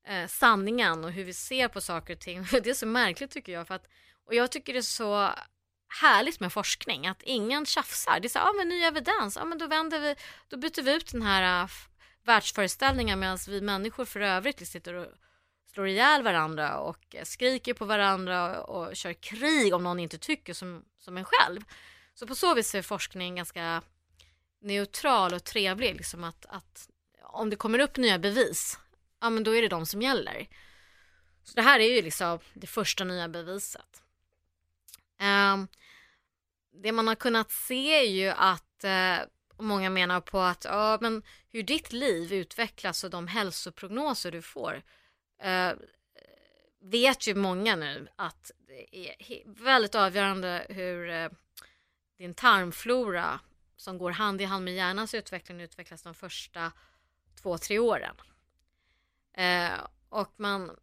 [0.06, 2.46] eh, sanningen och hur vi ser på saker och ting.
[2.50, 3.88] Det är så märkligt tycker jag för att,
[4.26, 5.30] och jag tycker det är så
[6.00, 8.20] härligt med forskning, att ingen tjafsar.
[8.20, 10.14] Det är så, ja men ny evidens, ja men då vänder vi,
[10.48, 11.70] då byter vi ut den här uh,
[12.24, 15.06] världsföreställningen medan vi människor för övrigt sitter och
[15.72, 20.18] slår ihjäl varandra och eh, skriker på varandra och, och kör krig om någon inte
[20.18, 21.60] tycker som, som en själv.
[22.14, 23.82] Så på så vis är forskning ganska
[24.60, 26.88] neutral och trevlig, liksom att, att
[27.22, 28.78] om det kommer upp nya bevis,
[29.20, 30.48] ja men då är det de som gäller.
[31.44, 34.02] Så det här är ju liksom det första nya beviset.
[35.20, 35.68] Um,
[36.82, 39.26] det man har kunnat se är ju att uh,
[39.58, 44.82] många menar på att ja, men hur ditt liv utvecklas och de hälsoprognoser du får
[45.38, 45.72] eh,
[46.80, 51.30] vet ju många nu att det är väldigt avgörande hur eh,
[52.16, 53.40] din tarmflora
[53.76, 56.72] som går hand i hand med hjärnans utveckling utvecklas de första
[57.42, 58.14] två, tre åren.
[59.32, 60.76] Eh, och man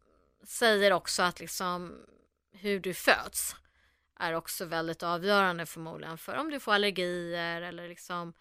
[0.44, 2.06] säger också att liksom
[2.52, 3.56] hur du föds
[4.18, 8.32] är också väldigt avgörande förmodligen för om du får allergier eller liksom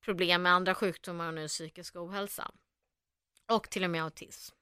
[0.00, 2.50] problem med andra sjukdomar och nu psykisk ohälsa.
[3.48, 4.59] Och till och med autism.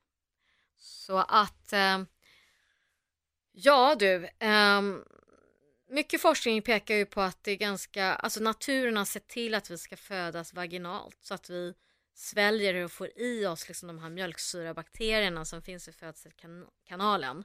[0.79, 2.03] Så att eh,
[3.53, 4.83] ja du, eh,
[5.89, 9.71] mycket forskning pekar ju på att det är ganska, alltså naturen har sett till att
[9.71, 11.75] vi ska födas vaginalt så att vi
[12.15, 17.45] sväljer och får i oss liksom de här mjölksyrabakterierna som finns i födselkanalen.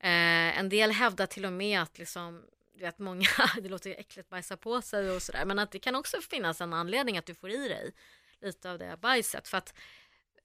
[0.00, 3.28] Eh, en del hävdar till och med att liksom, du vet många,
[3.62, 6.60] det låter ju äckligt bajsa på sig och sådär, men att det kan också finnas
[6.60, 7.92] en anledning att du får i dig
[8.40, 9.74] lite av det bajset för att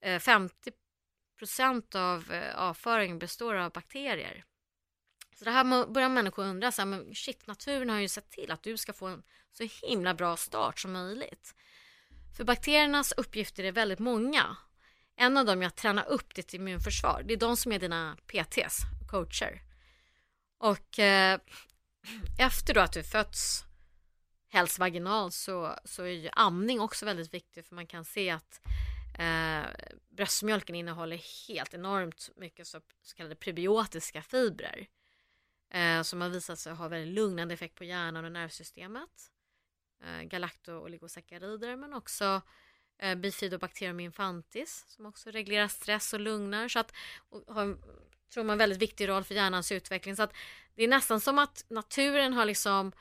[0.01, 0.71] eh, 50
[1.39, 4.43] procent av eh, avföring avföringen består av bakterier.
[5.35, 8.51] Så det här börjar människor undra, så här, men shit, naturen har ju sett till
[8.51, 11.55] att du ska få en så himla bra start som möjligt.
[12.37, 14.57] För bakteriernas uppgifter är väldigt många.
[15.15, 17.23] En av dem är att träna upp ditt immunförsvar.
[17.25, 19.61] Det är de som är dina PTs, coacher.
[20.57, 21.39] Och eh,
[22.39, 23.63] efter då att du fötts
[24.49, 28.61] helst vaginal, så, så är ju amning också väldigt viktigt för man kan se att
[29.19, 29.67] eh,
[30.09, 34.87] bröstmjölken innehåller helt enormt mycket så, så kallade prebiotiska fibrer
[35.73, 39.31] eh, som har visat sig ha väldigt lugnande effekt på hjärnan och nervsystemet.
[40.03, 42.41] Eh, galacto-oligosackarider men också
[42.97, 46.93] eh, Bifidobacterium infantis som också reglerar stress och lugnar så att
[47.29, 47.77] och har
[48.33, 50.33] tror man väldigt viktig roll för hjärnans utveckling så att
[50.75, 52.91] det är nästan som att naturen har liksom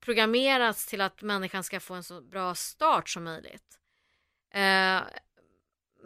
[0.00, 3.78] programmerats till att människan ska få en så bra start som möjligt.
[4.50, 5.02] Eh,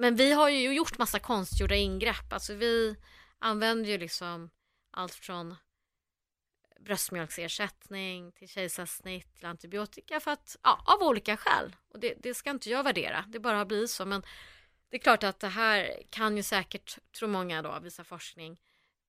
[0.03, 2.97] men vi har ju gjort massa konstgjorda ingrepp, alltså vi
[3.39, 4.51] använder ju liksom
[4.91, 5.57] allt från
[6.81, 11.77] bröstmjölksersättning till kejsarsnitt till antibiotika för att, ja, av olika skäl.
[11.89, 14.07] Och det, det ska inte jag värdera, det bara har blivit så.
[14.07, 14.23] Men
[14.89, 18.61] det är klart att det här kan ju säkert, tror många då, visa forskning,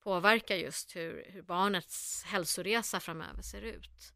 [0.03, 4.13] påverka just hur, hur barnets hälsoresa framöver ser ut.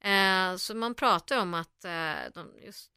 [0.00, 2.90] Eh, så man pratar om att eh, de, just,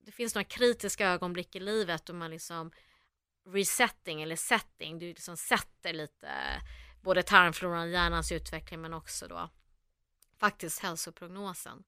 [0.00, 2.70] det finns några kritiska ögonblick i livet då man liksom
[3.46, 6.28] resetting eller setting, du liksom sätter lite
[7.00, 9.50] både tarmfloran hjärnans utveckling men också då
[10.38, 11.84] faktiskt hälsoprognosen.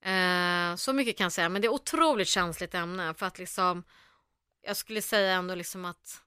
[0.00, 3.84] Eh, så mycket kan jag säga, men det är otroligt känsligt ämne för att liksom
[4.62, 6.22] jag skulle säga ändå liksom att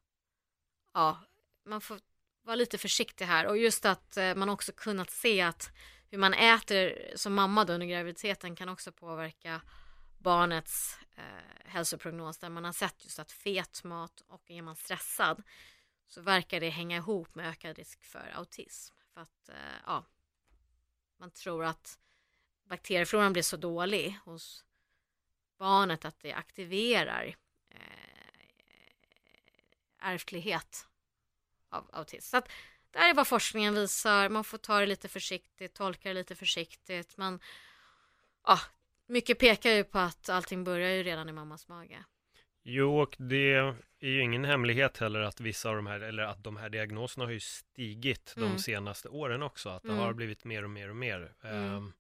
[0.93, 1.19] ja,
[1.65, 1.99] man får
[2.43, 5.71] vara lite försiktig här och just att eh, man också kunnat se att
[6.10, 9.62] hur man äter som mamma då under graviditeten kan också påverka
[10.27, 11.23] barnets eh,
[11.65, 15.43] hälsoprognos där man har sett just att fet mat och är man stressad
[16.07, 18.95] så verkar det hänga ihop med ökad risk för autism.
[19.13, 20.05] För att eh, ja,
[21.17, 21.99] man tror att
[22.63, 24.65] bakteriefloran blir så dålig hos
[25.57, 27.35] barnet att det aktiverar
[27.69, 27.79] eh,
[29.99, 30.87] ärftlighet
[31.69, 32.29] av autism.
[32.29, 32.49] Så att
[32.91, 34.29] det här är vad forskningen visar.
[34.29, 37.17] Man får ta det lite försiktigt, tolka det lite försiktigt.
[37.17, 37.39] Men
[38.43, 38.59] ja,
[39.07, 42.03] mycket pekar ju på att allting börjar ju redan i mammas mage.
[42.63, 46.43] Jo, och det är ju ingen hemlighet heller att vissa av de här, eller att
[46.43, 48.49] de här diagnoserna har ju stigit mm.
[48.49, 49.99] de senaste åren också, att det mm.
[49.99, 51.33] har blivit mer och mer och mer.
[51.43, 51.73] Mm.
[51.73, 51.93] Um,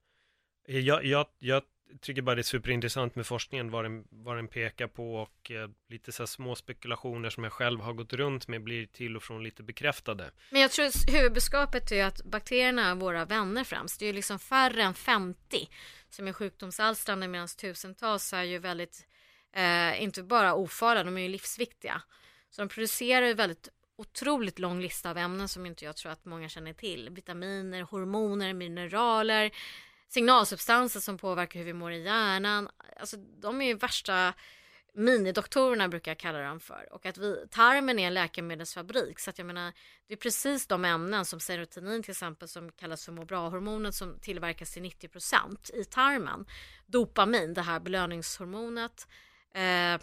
[0.67, 1.63] jag, jag, jag
[2.01, 5.69] tycker bara det är superintressant med forskningen, vad den, vad den pekar på och eh,
[5.89, 9.43] lite så små spekulationer som jag själv har gått runt med blir till och från
[9.43, 10.31] lite bekräftade.
[10.49, 13.99] Men jag tror huvudbudskapet är att bakterierna är våra vänner främst.
[13.99, 15.69] Det är ju liksom färre än 50
[16.09, 19.07] som är sjukdomsalstrande medan tusentals är ju väldigt
[19.55, 22.01] eh, inte bara ofarliga, de är ju livsviktiga.
[22.49, 26.25] Så de producerar ju väldigt otroligt lång lista av ämnen som inte jag tror att
[26.25, 27.09] många känner till.
[27.11, 29.51] Vitaminer, hormoner, mineraler,
[30.07, 32.69] signalsubstanser som påverkar hur vi mår i hjärnan.
[32.99, 34.33] Alltså de är ju värsta
[34.97, 36.93] minidoktorerna brukar jag kalla dem för.
[36.93, 39.19] Och att vi, tarmen är en läkemedelsfabrik.
[39.19, 39.73] Så att jag menar,
[40.07, 44.19] det är precis de ämnen som serotonin till exempel som kallas för må bra-hormonet som
[44.19, 46.45] tillverkas till 90% i tarmen.
[46.85, 49.07] Dopamin, det här belöningshormonet
[49.53, 50.01] eh,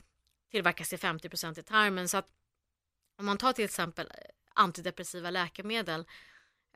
[0.50, 2.08] tillverkas till 50% i tarmen.
[2.08, 2.28] Så att
[3.18, 6.04] om man tar till exempel eh, antidepressiva läkemedel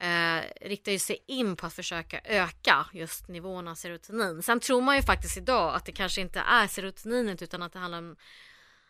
[0.00, 4.42] eh, riktar ju sig in på att försöka öka just nivån av serotonin.
[4.42, 7.78] Sen tror man ju faktiskt idag att det kanske inte är serotoninet utan att det
[7.78, 8.16] handlar om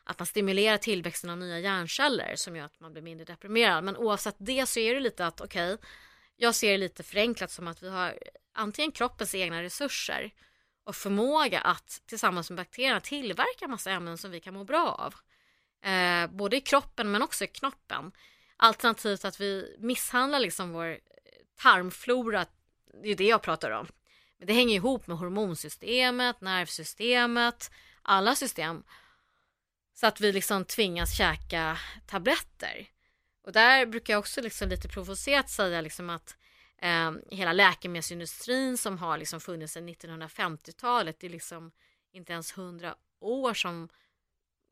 [0.05, 3.85] att man stimulerar tillväxten av nya hjärnceller som gör att man blir mindre deprimerad.
[3.85, 5.89] Men oavsett det så är det lite att okej, okay,
[6.37, 8.19] jag ser det lite förenklat som att vi har
[8.55, 10.31] antingen kroppens egna resurser
[10.85, 15.15] och förmåga att tillsammans med bakterierna tillverka massa ämnen som vi kan må bra av.
[15.93, 18.13] Eh, både i kroppen men också i knoppen.
[18.61, 20.99] Alternativt att vi misshandlar liksom vår
[21.57, 22.47] tarmflora,
[23.03, 23.87] det är det jag pratar om.
[24.39, 27.71] Men det hänger ihop med hormonsystemet, nervsystemet,
[28.03, 28.85] alla system.
[29.95, 32.89] Så att vi liksom tvingas käka tabletter.
[33.43, 36.37] Och där brukar jag också liksom lite provocerat säga liksom att
[36.79, 41.73] eh, hela läkemedelsindustrin som har liksom funnits sedan 1950-talet, det är liksom
[42.13, 43.89] inte ens hundra år som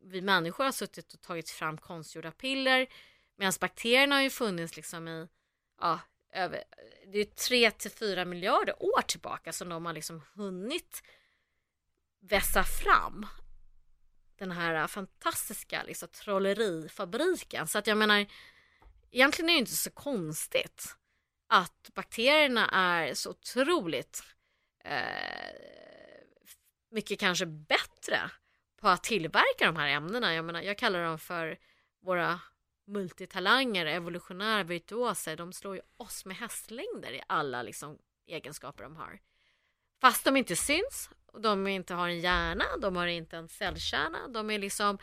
[0.04, 2.86] vi människor har suttit och tagit fram konstgjorda piller
[3.36, 5.28] Medan bakterierna har ju funnits liksom i,
[5.80, 6.00] ja,
[6.32, 6.64] över,
[7.12, 11.02] det är 3 till 4 miljarder år tillbaka som de har liksom hunnit
[12.20, 13.26] vässa fram.
[14.38, 17.66] den här fantastiska liksom, trollerifabriken.
[17.66, 18.26] Så att jag menar,
[19.10, 20.96] egentligen är det inte så konstigt
[21.48, 24.22] att bakterierna är så otroligt
[24.84, 25.46] eh,
[26.90, 28.30] mycket kanske bättre
[28.80, 30.34] på att tillverka de här ämnena.
[30.34, 31.58] Jag menar, jag kallar dem för
[32.02, 32.40] våra
[32.86, 35.36] multitalanger, evolutionära virtuoser.
[35.36, 39.18] De slår ju oss med hästlängder i alla liksom, egenskaper de har.
[40.00, 44.28] Fast de inte syns, och de inte har en hjärna, de har inte en cellkärna,
[44.28, 44.98] de är liksom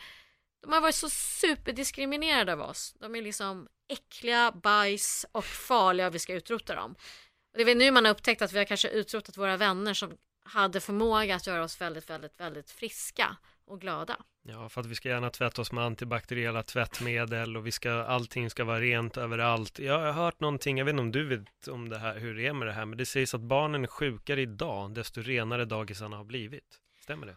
[0.64, 2.94] de har varit så superdiskriminerade av oss.
[2.98, 6.94] De är liksom äckliga, bajs och farliga och vi ska utrota dem.
[7.52, 10.16] Och det är nu man har upptäckt att vi har kanske utrotat våra vänner som
[10.44, 14.16] hade förmåga att göra oss väldigt, väldigt, väldigt friska och glada.
[14.42, 18.50] Ja, för att vi ska gärna tvätta oss med antibakteriella tvättmedel och vi ska, allting
[18.50, 19.78] ska vara rent överallt.
[19.78, 22.46] Jag har hört någonting, jag vet inte om du vet om det här, hur det
[22.46, 26.16] är med det här, men det sägs att barnen är sjukare idag, desto renare dagisarna
[26.16, 26.80] har blivit.
[27.00, 27.36] Stämmer det?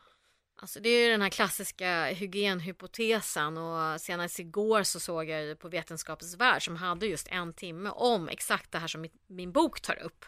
[0.59, 5.55] Alltså det är ju den här klassiska hygienhypotesen och senast igår så såg jag ju
[5.55, 9.81] på Vetenskapens Värld som hade just en timme om exakt det här som min bok
[9.81, 10.25] tar upp.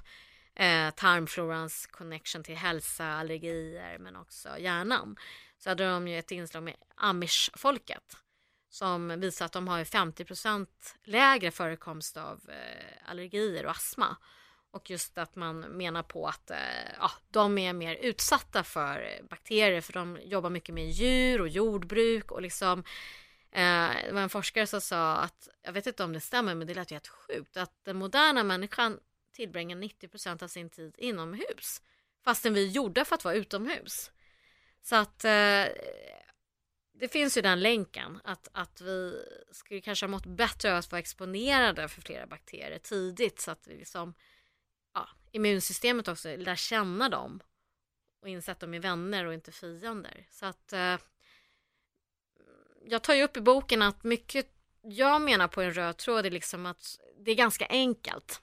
[0.56, 5.16] Eh, tarmflorans connection till hälsa, allergier men också hjärnan.
[5.60, 8.18] Så hade de ju ett inslag med amish-folket
[8.70, 10.68] som visar att de har 50%
[11.04, 14.18] lägre förekomst av eh, allergier och astma.
[14.72, 16.58] Och just att man menar på att eh,
[17.00, 21.48] ja, de är mer utsatta för eh, bakterier för de jobbar mycket med djur och
[21.48, 22.80] jordbruk och liksom
[23.52, 26.68] eh, det var en forskare som sa att, jag vet inte om det stämmer men
[26.68, 29.00] det lät ju helt sjukt, att den moderna människan
[29.34, 31.82] tillbringar 90% av sin tid inomhus
[32.24, 34.12] fastän vi är gjorda för att vara utomhus.
[34.82, 35.66] Så att eh,
[36.94, 40.92] det finns ju den länken att, att vi skulle kanske ha mått bättre av att
[40.92, 44.14] vara exponerade för flera bakterier tidigt så att vi liksom
[44.94, 47.40] ja, immunsystemet också lär känna dem
[48.22, 50.28] och inse att de är vänner och inte fiender.
[50.32, 50.98] Så att eh,
[52.86, 54.48] jag tar ju upp i boken att mycket
[54.82, 58.42] jag menar på en röd tråd är liksom att det är ganska enkelt.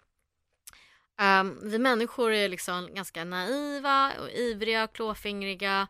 [1.20, 5.88] Um, vi människor är liksom ganska naiva och ivriga klåfingriga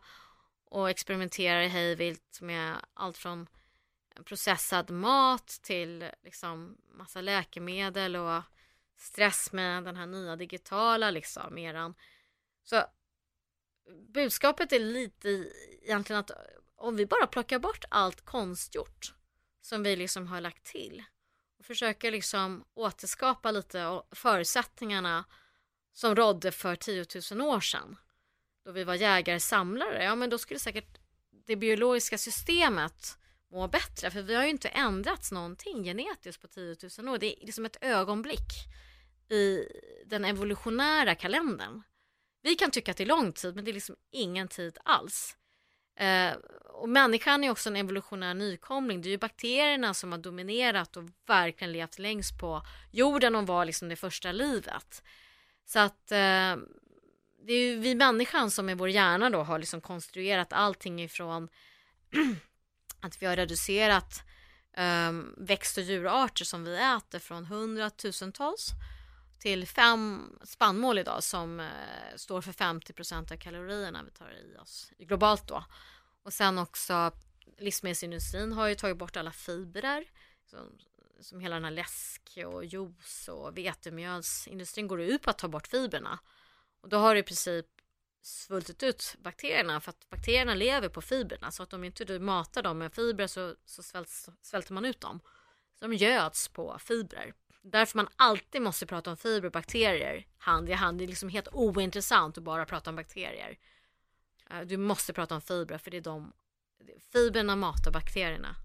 [0.69, 3.47] och experimenterar hejvilt med allt från
[4.23, 8.41] processad mat till liksom massa läkemedel och
[8.97, 11.93] stress med den här nya digitala liksom eran.
[12.63, 12.83] Så
[14.07, 15.51] budskapet är lite
[15.81, 16.31] egentligen att
[16.75, 19.13] om vi bara plockar bort allt konstgjort
[19.61, 21.03] som vi liksom har lagt till
[21.59, 25.25] och försöker liksom återskapa lite förutsättningarna
[25.93, 27.97] som rådde för 10 000 år sedan
[28.67, 30.97] då vi var jägare-samlare, ja men då skulle säkert
[31.45, 33.17] det biologiska systemet
[33.51, 37.17] må bättre för vi har ju inte ändrats någonting genetiskt på 10 000 år.
[37.17, 38.51] Det är liksom ett ögonblick
[39.29, 39.63] i
[40.05, 41.81] den evolutionära kalendern.
[42.41, 45.37] Vi kan tycka att det är lång tid men det är liksom ingen tid alls.
[45.99, 49.01] Eh, och människan är också en evolutionär nykomling.
[49.01, 52.61] Det är ju bakterierna som har dominerat och verkligen levt längst på
[52.91, 55.03] jorden och var liksom det första livet.
[55.65, 56.55] Så att eh,
[57.47, 61.49] det är ju vi människan som i vår hjärna då har liksom konstruerat allting ifrån
[63.01, 64.23] att vi har reducerat
[64.77, 68.69] um, växt och djurarter som vi äter från hundratusentals
[69.39, 71.67] till fem spannmål idag som uh,
[72.15, 75.65] står för 50 procent av kalorierna vi tar i oss globalt då.
[76.23, 77.11] Och sen också
[77.57, 80.05] livsmedelsindustrin har ju tagit bort alla fibrer
[80.45, 80.59] som,
[81.21, 85.67] som hela den här läsk och juice och vetemjölsindustrin går ut på att ta bort
[85.67, 86.19] fibrerna.
[86.81, 87.65] Och då har du i princip
[88.21, 92.63] svultit ut bakterierna för att bakterierna lever på fibrerna så att om inte du matar
[92.63, 95.19] dem med fibrer så, så svälts, svälter man ut dem.
[95.79, 97.33] Så de göds på fibrer.
[97.61, 100.97] Därför man alltid måste prata om fibrer och bakterier hand i hand.
[100.97, 103.57] Det är liksom helt ointressant att bara prata om bakterier.
[104.49, 106.33] Eh, du måste prata om fibrer för det är de
[107.11, 108.55] fibrerna matar bakterierna.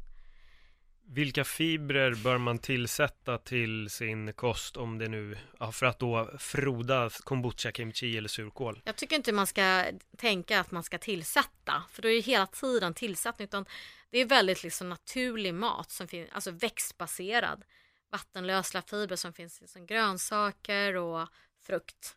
[1.15, 6.31] Vilka fibrer bör man tillsätta till sin kost om det nu, ja, för att då
[6.39, 8.83] froda kombucha, kimchi eller surkål?
[8.85, 9.85] Jag tycker inte man ska
[10.17, 13.65] tänka att man ska tillsätta, för då är det hela tiden tillsättning, utan
[14.11, 17.65] det är väldigt liksom naturlig mat som finns, alltså växtbaserad,
[18.11, 21.29] vattenlösliga fibrer som finns i liksom grönsaker och
[21.67, 22.17] frukt.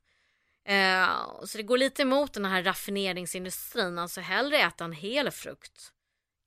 [0.66, 1.10] Eh,
[1.46, 5.92] så det går lite emot den här raffineringsindustrin, alltså hellre äta en hel frukt.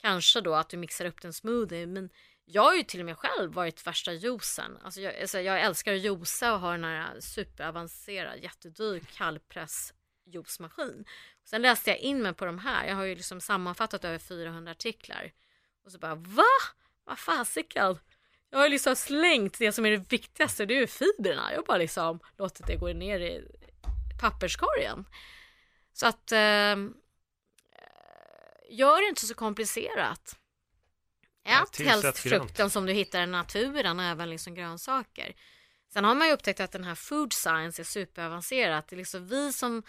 [0.01, 2.11] Kanske då att du mixar upp den smoothie, men
[2.51, 4.79] jag har ju till och med själv varit värsta juicen.
[4.83, 9.95] Alltså jag, alltså jag älskar att juica och ha den här superavancerad, jättedyr kallpress
[10.25, 11.05] juicemaskin.
[11.45, 12.87] Sen läste jag in mig på de här.
[12.87, 15.33] Jag har ju liksom sammanfattat över 400 artiklar.
[15.85, 16.45] Och så bara va?
[17.05, 17.99] Vad fasiken?
[18.51, 21.51] Jag har liksom slängt det som är det viktigaste, det är ju fibrerna.
[21.51, 23.45] Jag har bara liksom låtit det gå ner i
[24.21, 25.05] papperskorgen.
[25.93, 26.95] Så att ehm,
[27.73, 30.37] eh, gör det inte så komplicerat.
[31.49, 32.19] Ät helst grönt.
[32.19, 35.35] frukten som du hittar i naturen, även liksom grönsaker.
[35.93, 38.89] Sen har man ju upptäckt att den här food science är superavancerat.
[38.89, 39.83] Det är liksom vi som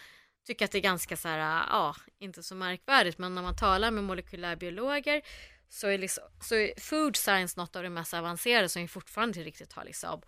[0.46, 1.38] tycker att det är ganska så här,
[1.70, 5.22] ja, inte så märkvärdigt, men när man talar med molekylärbiologer
[5.68, 9.38] så är, liksom, så är food science något av det mest avancerade som vi fortfarande
[9.38, 10.22] inte riktigt har liksom,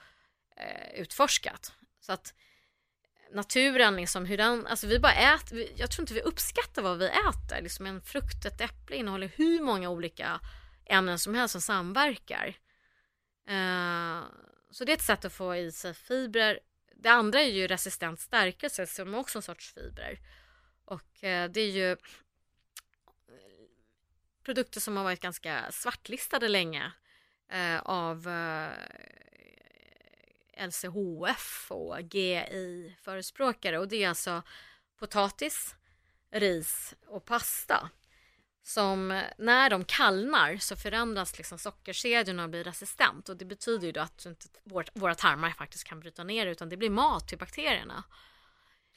[0.56, 1.72] eh, utforskat.
[2.00, 2.34] Så att
[3.32, 7.06] naturen, liksom, hur den, alltså vi bara äter, jag tror inte vi uppskattar vad vi
[7.06, 7.62] äter.
[7.62, 10.40] Liksom en frukt, ett äpple innehåller hur många olika
[10.92, 12.46] ämnen som helst som samverkar.
[13.46, 14.22] Eh,
[14.70, 16.60] så det är ett sätt att få i sig fibrer.
[16.94, 20.18] Det andra är ju resistent stärkelse som är också en sorts fibrer.
[20.84, 21.96] Och eh, det är ju
[24.42, 26.92] produkter som har varit ganska svartlistade länge
[27.48, 28.70] eh, av eh,
[30.66, 34.42] LCHF och GI-förespråkare och det är alltså
[34.98, 35.76] potatis,
[36.30, 37.90] ris och pasta
[38.62, 43.92] som när de kallnar så förändras liksom sockerkedjorna och blir resistent och det betyder ju
[43.92, 47.38] då att inte, vårt, våra tarmar faktiskt kan bryta ner utan det blir mat till
[47.38, 48.04] bakterierna.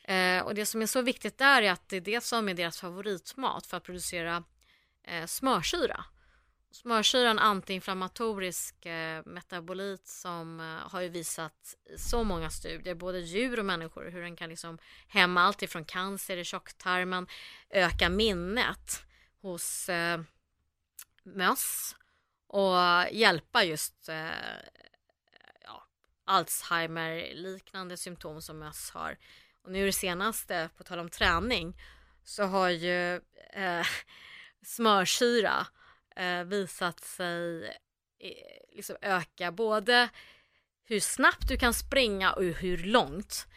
[0.03, 2.53] Eh, och det som är så viktigt där är att det är det som är
[2.53, 4.43] deras favoritmat för att producera
[5.03, 6.05] eh, smörsyra.
[6.71, 12.95] Smörsyra är en antiinflammatorisk eh, metabolit som eh, har ju visat i så många studier,
[12.95, 17.27] både djur och människor, hur den kan liksom hämma allt ifrån cancer i tjocktarmen,
[17.69, 19.04] öka minnet
[19.45, 20.19] hos eh,
[21.23, 21.95] möss
[22.47, 22.75] och
[23.11, 24.29] hjälpa just eh,
[25.63, 25.87] ja,
[26.25, 29.17] Alzheimer-liknande symptom som möss har.
[29.61, 31.81] Och nu det senaste, på tal om träning,
[32.23, 33.15] så har ju
[33.53, 33.85] eh,
[34.65, 35.67] smörsyra
[36.15, 37.65] eh, visat sig
[38.19, 40.09] eh, liksom öka både
[40.83, 43.47] hur snabbt du kan springa och hur långt.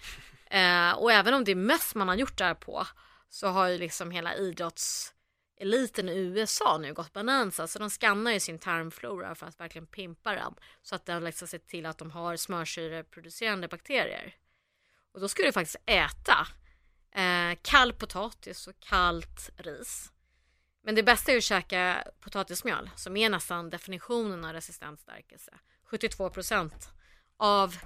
[0.47, 2.86] Eh, och även om det är möss man har gjort det här på
[3.28, 5.14] så har ju liksom hela idrotts
[5.61, 9.61] eliten i USA nu gått bananza så alltså de skannar ju sin tarmflora för att
[9.61, 10.54] verkligen pimpa den.
[10.82, 14.34] Så att de liksom ser till att de har smörsyreproducerande bakterier.
[15.12, 16.46] Och då ska du faktiskt äta
[17.22, 20.12] eh, kall potatis och kallt ris.
[20.82, 25.59] Men det bästa är att käka potatismjöl som är nästan definitionen av resistent stärkelse.
[25.90, 26.72] 72%
[27.36, 27.76] av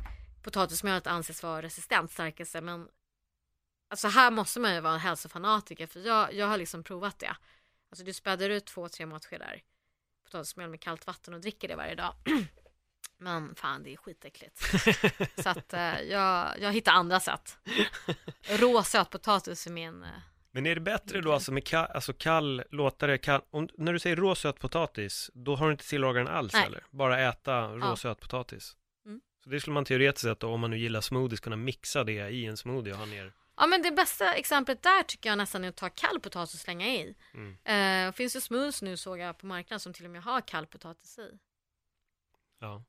[0.43, 2.89] potatismjölet anses vara resistent stärkelse men
[3.91, 7.37] alltså här måste man ju vara en hälsofanatiker för jag, jag har liksom provat det.
[7.93, 9.61] Alltså du späder ut två, tre matskedar
[10.25, 12.15] potatismjöl med kallt vatten och dricker det varje dag.
[13.19, 14.59] Men fan det är skitäckligt.
[15.43, 17.59] Så att eh, jag, jag hittar andra sätt.
[18.49, 20.05] Rå sötpotatis är min...
[20.05, 20.11] Eh,
[20.51, 23.93] Men är det bättre då alltså med kall, alltså kall, låta det kall, om, när
[23.93, 26.67] du säger rå sötpotatis, då har du inte tillagat den alls Nej.
[26.67, 26.85] eller?
[26.91, 27.97] Bara äta rå Ja.
[27.97, 28.77] sötpotatis?
[29.07, 29.21] Mm.
[29.45, 32.29] Så det skulle man teoretiskt sett då, om man nu gillar smoothies, kunna mixa det
[32.31, 35.65] i en smoothie och ha ner Ja men det bästa exemplet där tycker jag nästan
[35.65, 37.15] är att ta kall potatis och slänga i.
[37.35, 38.09] Mm.
[38.09, 40.67] Eh, finns det smoothies nu såg jag på marknaden som till och med har kall
[40.67, 41.39] potatis i.
[42.61, 42.85] Ja.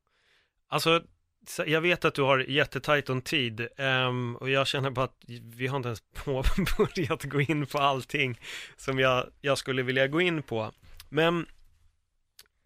[0.67, 1.03] Alltså,
[1.47, 5.17] så- jag vet att du har jättetajt om tid ehm, och jag känner bara att
[5.43, 8.39] vi har inte ens påbörjat gå in på allting
[8.77, 10.71] som jag, jag skulle vilja gå in på.
[11.09, 11.45] Men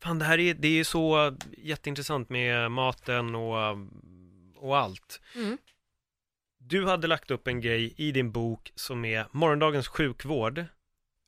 [0.04, 3.78] fan, det här är, det är så jätteintressant med maten och,
[4.56, 5.22] och allt.
[5.36, 5.58] Mm.
[6.70, 10.66] Du hade lagt upp en grej i din bok som är morgondagens sjukvård.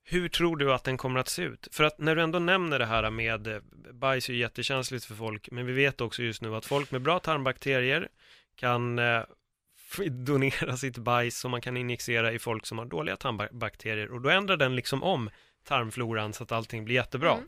[0.03, 1.67] Hur tror du att den kommer att se ut?
[1.71, 3.59] För att när du ändå nämner det här med eh,
[3.91, 7.01] bajs är ju jättekänsligt för folk, men vi vet också just nu att folk med
[7.01, 8.07] bra tarmbakterier
[8.55, 9.21] kan eh,
[10.09, 14.29] donera sitt bajs som man kan injicera i folk som har dåliga tarmbakterier och då
[14.29, 15.29] ändrar den liksom om
[15.63, 17.31] tarmfloran så att allting blir jättebra.
[17.31, 17.47] Mm.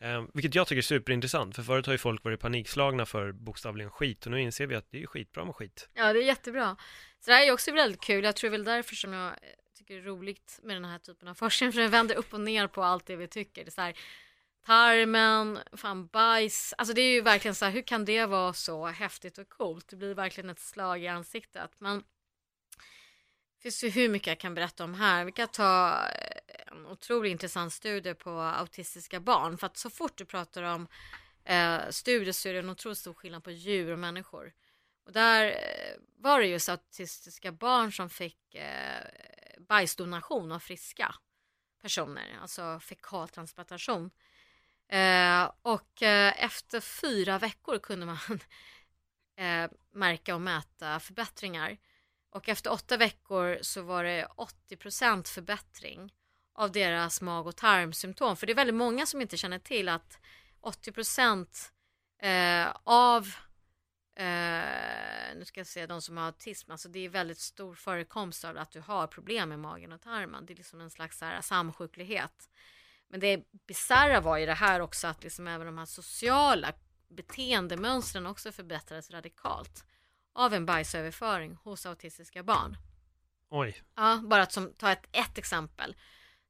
[0.00, 3.90] Eh, vilket jag tycker är superintressant, för förut har ju folk varit panikslagna för bokstavligen
[3.90, 5.88] skit och nu inser vi att det är skitbra med skit.
[5.94, 6.76] Ja det är jättebra.
[7.20, 8.24] Så det här är också väldigt kul.
[8.24, 9.34] Jag tror väl därför som jag eh,
[9.74, 11.72] tycker det är roligt med den här typen av forskning.
[11.72, 13.64] För den vänder upp och ner på allt det vi tycker.
[13.64, 13.98] Det är så här,
[14.66, 16.74] tarmen, fan bajs.
[16.78, 19.88] Alltså det är ju verkligen så här, hur kan det vara så häftigt och coolt?
[19.88, 21.70] Det blir verkligen ett slag i ansiktet.
[21.78, 25.24] Men det finns ju hur mycket jag kan berätta om här.
[25.24, 29.58] Vi kan ta eh, en otroligt intressant studie på autistiska barn.
[29.58, 30.88] För att så fort du pratar om
[31.44, 34.52] eh, studier så är det en otroligt stor skillnad på djur och människor.
[35.08, 39.04] Och där eh, var det just autistiska barn som fick eh,
[39.58, 41.14] bajsdonation av friska
[41.82, 44.10] personer, alltså fekaltransplantation.
[44.88, 48.18] Eh, och eh, efter fyra veckor kunde man
[49.36, 51.76] eh, märka och mäta förbättringar.
[52.30, 54.28] Och efter åtta veckor så var det
[54.70, 56.14] 80% förbättring
[56.54, 58.36] av deras mag och tarmsymptom.
[58.36, 60.20] För det är väldigt många som inte känner till att
[60.62, 61.70] 80%
[62.22, 63.34] eh, av
[64.18, 68.44] Eh, nu ska jag säga de som har autism, alltså det är väldigt stor förekomst
[68.44, 70.46] av att du har problem med magen och tarmen.
[70.46, 72.50] Det är liksom en slags så här samsjuklighet.
[73.08, 76.72] Men det bisarra var ju det här också att liksom även de här sociala
[77.08, 79.84] beteendemönstren också förbättrades radikalt
[80.32, 82.76] av en bajsöverföring hos autistiska barn.
[83.50, 83.82] Oj.
[83.96, 85.96] Ja, bara att som, ta ett, ett exempel.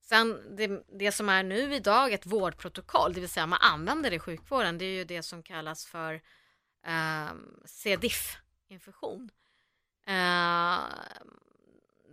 [0.01, 4.17] Sen det, det som är nu idag ett vårdprotokoll, det vill säga man använder det
[4.17, 6.21] i sjukvården, det är ju det som kallas för
[6.87, 7.31] eh,
[7.65, 9.31] C-diff-infektion.
[10.07, 10.89] Eh,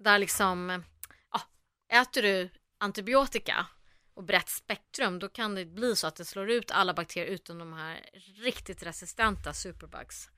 [0.03, 0.83] där liksom,
[1.31, 1.41] ja,
[1.89, 3.67] äter du antibiotika
[4.13, 7.57] och brett spektrum, då kan det bli så att det slår ut alla bakterier utom
[7.57, 10.29] de här riktigt resistenta superbugs.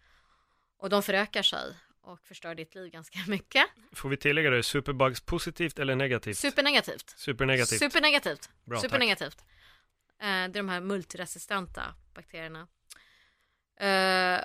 [0.78, 3.66] Och de förökar sig och förstör ditt liv ganska mycket.
[3.92, 6.38] Får vi tillägga det, superbugs positivt eller negativt?
[6.38, 7.10] Supernegativt.
[7.18, 7.80] Supernegativt.
[7.80, 8.50] Supernegativt.
[8.66, 9.42] Bra, Supernegativt.
[10.20, 12.68] Eh, det är de här multiresistenta bakterierna.
[13.80, 14.44] Eh,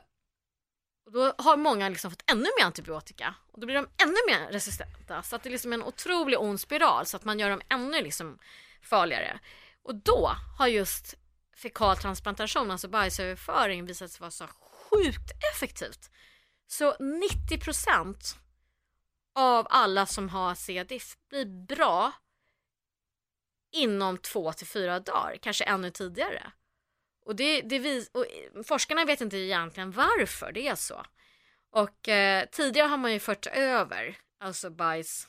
[1.07, 4.53] och då har många liksom fått ännu mer antibiotika och då blir de ännu mer
[4.53, 5.23] resistenta.
[5.23, 8.03] Så att det är liksom en otrolig ond spiral så att man gör dem ännu
[8.03, 8.39] liksom
[8.83, 9.41] farligare.
[9.83, 11.15] Och då har just
[11.57, 16.11] fekaltransplantation, alltså bajsöverföring, visat sig vara så sjukt effektivt.
[16.67, 18.37] Så 90 procent
[19.35, 22.13] av alla som har C-diff blir bra
[23.73, 26.53] inom två till fyra dagar, kanske ännu tidigare.
[27.25, 28.27] Och, det, det vis, och
[28.67, 31.05] forskarna vet inte egentligen varför det är så.
[31.71, 35.29] Och eh, tidigare har man ju fört över, alltså bajs,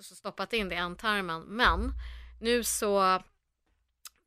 [0.00, 1.92] så stoppat in det i ändtarmen, men
[2.40, 3.22] nu så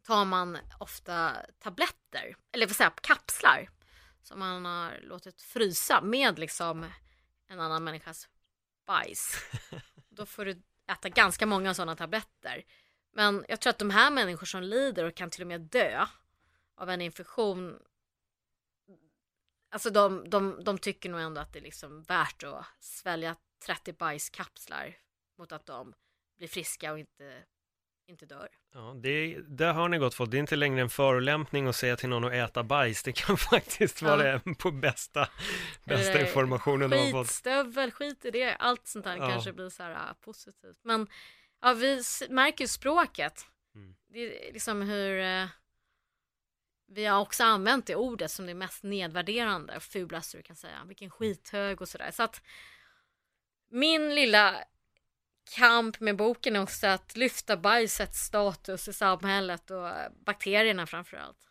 [0.03, 3.69] tar man ofta tabletter, eller vad säga kapslar,
[4.23, 6.85] som man har låtit frysa med liksom
[7.47, 8.27] en annan människas
[8.87, 9.37] bajs.
[10.09, 10.61] Då får du
[10.91, 12.63] äta ganska många sådana tabletter.
[13.13, 16.05] Men jag tror att de här människor som lider och kan till och med dö
[16.75, 17.79] av en infektion
[19.73, 23.93] Alltså de, de, de tycker nog ändå att det är liksom värt att svälja 30
[23.93, 24.95] bajskapslar
[25.37, 25.93] mot att de
[26.37, 27.43] blir friska och inte,
[28.07, 28.49] inte dör.
[28.73, 30.31] Ja, det, där har ni gott folk.
[30.31, 33.03] Det är inte längre en förolämpning att säga till någon att äta bajs.
[33.03, 34.39] Det kan faktiskt vara Ja.
[34.45, 35.29] det på bästa,
[35.83, 37.27] bästa informationen de har fått.
[37.27, 38.55] Skitstövel, skit i det.
[38.55, 39.29] Allt sånt där Ja.
[39.29, 40.79] kanske blir så här äh, positivt.
[40.83, 41.07] Men
[41.61, 43.45] ja, vi märker ju språket.
[43.75, 43.95] Mm.
[44.07, 45.45] Det är liksom hur eh,
[46.87, 50.83] vi har också använt det ordet som det mest nedvärderande och fulaste du kan säga.
[50.87, 52.11] Vilken skithög och sådär.
[52.11, 52.41] Så att
[53.71, 54.55] min lilla
[55.57, 59.89] kamp med boken är också att lyfta bajsets status i samhället och
[60.25, 61.49] bakterierna framför allt.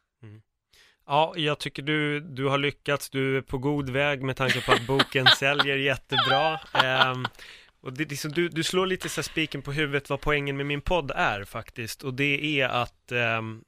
[1.07, 3.11] Ja, jag tycker du, du har lyckats.
[3.11, 6.61] Du är på god väg med tanke på att boken säljer jättebra.
[6.73, 7.27] Ehm,
[7.81, 10.81] och det, liksom, du, du slår lite så spiken på huvudet vad poängen med min
[10.81, 12.03] podd är faktiskt.
[12.03, 13.65] Och det är att ehm,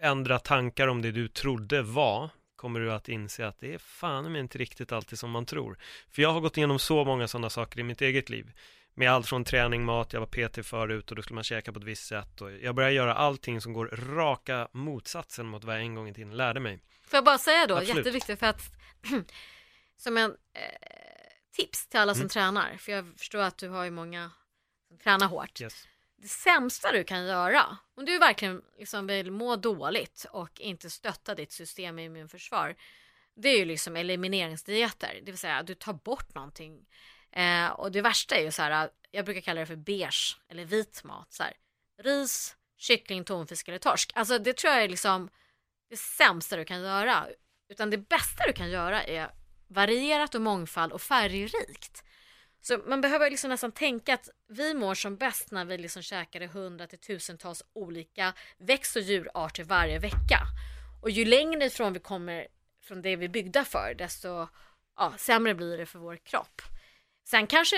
[0.00, 4.24] ändra tankar om det du trodde var kommer du att inse att det är fan
[4.32, 5.78] men inte riktigt alltid som man tror.
[6.10, 8.52] För jag har gått igenom så många sådana saker i mitt eget liv.
[8.94, 11.78] Med allt från träning, mat, jag var PT förut och då skulle man käka på
[11.78, 13.86] ett visst sätt och jag började göra allting som går
[14.16, 16.80] raka motsatsen mot vad jag en gång i tiden lärde mig.
[17.06, 17.96] Får jag bara säga då, Absolut.
[17.96, 18.62] jätteviktigt för att
[19.96, 20.60] som en eh,
[21.56, 22.28] tips till alla som Mm.
[22.28, 24.30] tränar, för jag förstår att du har ju många
[24.88, 25.60] som tränar hårt.
[25.60, 25.88] Yes.
[26.20, 31.34] Det sämsta du kan göra, om du verkligen liksom vill må dåligt och inte stötta
[31.34, 32.76] ditt system i immunförsvar,
[33.34, 36.86] det är ju liksom elimineringsdieter, det vill säga att du tar bort någonting.
[37.32, 40.64] Eh, och det värsta är ju så här, jag brukar kalla det för beige eller
[40.64, 41.52] vit mat, så här,
[42.02, 44.12] ris, kyckling, tonfisk eller torsk.
[44.14, 45.30] Alltså det tror jag är liksom
[45.90, 47.26] det sämsta du kan göra.
[47.68, 49.30] Utan det bästa du kan göra är
[49.68, 52.04] varierat och mångfald och färgrikt.
[52.60, 56.40] Så man behöver liksom nästan tänka att vi mår som bäst när vi liksom käkar
[56.40, 60.40] hundra till tusentals olika växt och djurarter varje vecka.
[61.02, 62.46] Och ju längre ifrån vi kommer
[62.82, 64.48] från det vi är byggda för, desto
[64.96, 66.62] ja, sämre blir det för vår kropp.
[67.24, 67.76] Sen kanske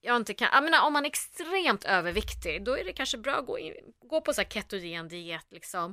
[0.00, 3.34] jag inte kan, jag menar, om man är extremt överviktig, då är det kanske bra
[3.34, 3.74] att gå, in,
[4.08, 5.90] gå på så här ketogen diet liksom.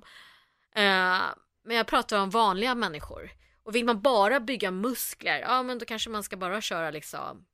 [0.77, 1.23] Uh,
[1.63, 3.31] men jag pratar om vanliga människor.
[3.63, 7.45] Och vill man bara bygga muskler, ja men då kanske man ska bara köra liksom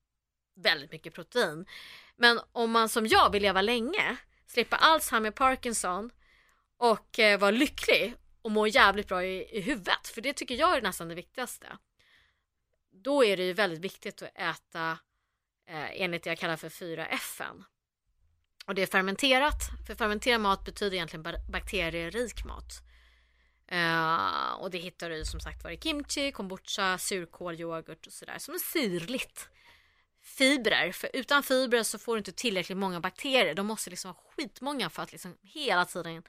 [0.57, 1.65] väldigt mycket protein.
[2.15, 6.11] Men om man som jag vill leva länge, slippa Alzheimer, Parkinson
[6.77, 10.77] och eh, vara lycklig och må jävligt bra i, i huvudet, för det tycker jag
[10.77, 11.77] är nästan det viktigaste.
[13.03, 14.99] Då är det ju väldigt viktigt att äta
[15.69, 17.63] eh, enligt det jag kallar för 4F.
[18.65, 22.81] Och det är fermenterat, för fermenterad mat betyder egentligen bakterierik mat.
[23.67, 28.37] Eh, och det hittar du som sagt var i kimchi, kombucha, surkål, yoghurt och sådär
[28.39, 29.49] som är syrligt.
[30.27, 33.53] Fibrer, för utan fibrer så får du inte tillräckligt många bakterier.
[33.55, 36.23] De måste liksom vara skitmånga för att liksom hela tiden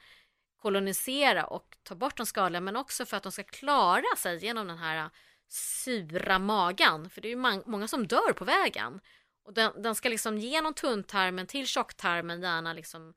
[0.61, 4.67] kolonisera och ta bort de skadliga men också för att de ska klara sig genom
[4.67, 5.09] den här
[5.47, 7.09] sura magen.
[7.09, 9.01] För det är ju många som dör på vägen.
[9.43, 13.13] Och den, den ska liksom genom tunntarmen till tjocktarmen gärna liksom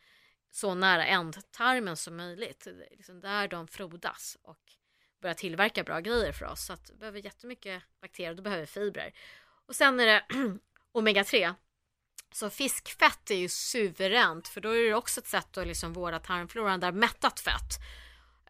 [0.51, 2.64] så nära ändtarmen som möjligt.
[2.64, 4.61] Det är liksom där de frodas och
[5.20, 6.66] börjar tillverka bra grejer för oss.
[6.66, 9.12] Så att vi behöver jättemycket bakterier, då behöver vi fibrer.
[9.66, 10.24] Och sen är det
[10.93, 11.55] omega-3.
[12.32, 16.18] Så fiskfett är ju suveränt för då är det också ett sätt att liksom vårda
[16.18, 17.80] tarmfloran där mättat fett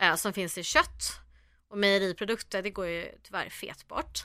[0.01, 1.21] eh, som finns i kött
[1.69, 4.19] och mejeriprodukter det går ju tyvärr fet bort.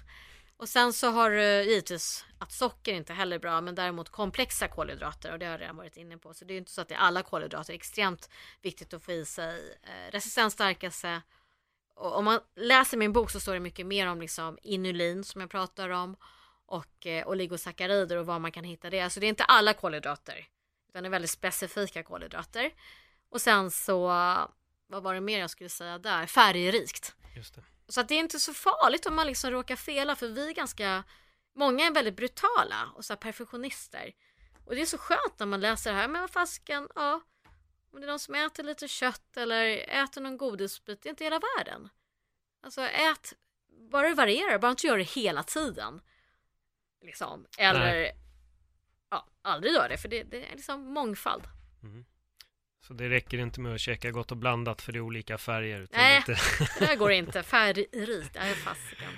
[0.57, 4.67] Och sen så har du givetvis att socker inte heller är bra men däremot komplexa
[4.67, 6.33] kolhydrater och det har jag redan varit inne på.
[6.33, 7.67] Så det är ju inte så att det är alla kolhydrater.
[7.67, 8.29] Det är extremt
[8.61, 11.21] viktigt att få i sig eh, resistensstärkelse.
[11.95, 15.41] Och om man läser min bok så står det mycket mer om liksom inulin som
[15.41, 16.15] jag pratar om
[16.67, 19.09] och eh, oligosackarider och var man kan hitta det.
[19.09, 20.47] Så det är inte alla kolhydrater
[20.89, 22.71] utan det är väldigt specifika kolhydrater.
[23.29, 24.07] Och sen så,
[24.87, 26.25] vad var det mer jag skulle säga där?
[26.25, 27.15] Färgrikt.
[27.35, 27.63] Just det.
[27.87, 30.53] Så att det är inte så farligt om man liksom råkar fela för vi är
[30.53, 31.03] ganska,
[31.55, 34.11] många är väldigt brutala och så här perfektionister.
[34.65, 37.21] Och det är så skönt när man läser det här, men vad fasken, ja,
[37.91, 41.23] om det är någon som äter lite kött eller äter någon godisbit, det är inte
[41.23, 41.89] hela världen.
[42.63, 43.33] Alltså ät,
[43.91, 46.01] bara det varierar, bara inte gör det hela tiden.
[47.01, 47.45] Liksom.
[47.57, 48.15] Eller, Nej.
[49.09, 51.43] ja, aldrig gör det, för det, det är liksom mångfald.
[52.87, 55.87] Så det räcker inte med att käka gott och blandat för det är olika färger.
[55.91, 56.23] Nej.
[56.27, 56.41] lite...
[56.79, 59.11] Det där går inte, färgrikt, är fasiken.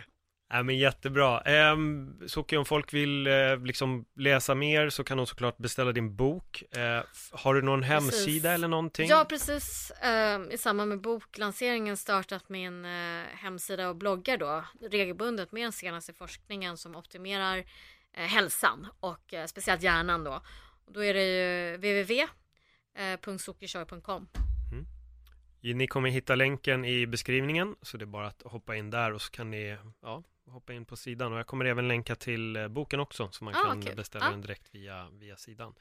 [0.52, 1.42] Nej men jättebra.
[1.42, 6.16] Ehm, Soki, om folk vill eh, liksom läsa mer så kan de såklart beställa din
[6.16, 6.64] bok.
[6.72, 9.12] Eh, har du någon hemsida eller någonting?
[9.12, 15.52] Har precis eh, i samband med boklanseringen startat min eh, hemsida och bloggar då regelbundet
[15.52, 17.64] med den senaste forskningen som optimerar
[18.14, 20.42] hälsan och speciellt hjärnan då.
[20.88, 24.28] Då är det ju www.sockerchoy.com.
[25.62, 29.22] Ni kommer hitta länken i beskrivningen så det är bara att hoppa in där och
[29.22, 32.68] så kan ni ja, hoppa in på sidan och jag kommer även länka till eh,
[32.68, 33.96] boken också så man Ah, kan kul.
[33.96, 34.32] beställa Ah.
[34.32, 35.74] den direkt via, via sidan.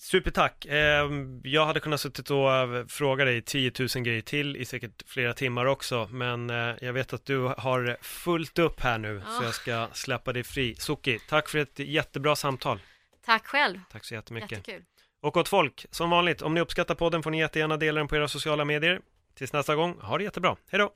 [0.00, 0.66] Supertack!
[0.68, 5.02] Ehm, jag hade kunnat suttit och eh, fråga dig 10 000 grejer till i säkert
[5.06, 9.26] flera timmar också men eh, jag vet att du har fullt upp här nu så
[9.42, 9.44] Ja.
[9.44, 10.74] jag ska släppa dig fri.
[10.74, 12.78] Soki, tack för ett jättebra samtal.
[13.24, 14.50] Tack själv, Tack så jättemycket.
[14.52, 14.82] jättekul.
[15.20, 18.16] Och åt folk, som vanligt, om ni uppskattar podden får ni jättegärna dela den på
[18.16, 19.00] era sociala medier.
[19.34, 20.56] Tills nästa gång, ha det jättebra.
[20.70, 20.92] Hej då!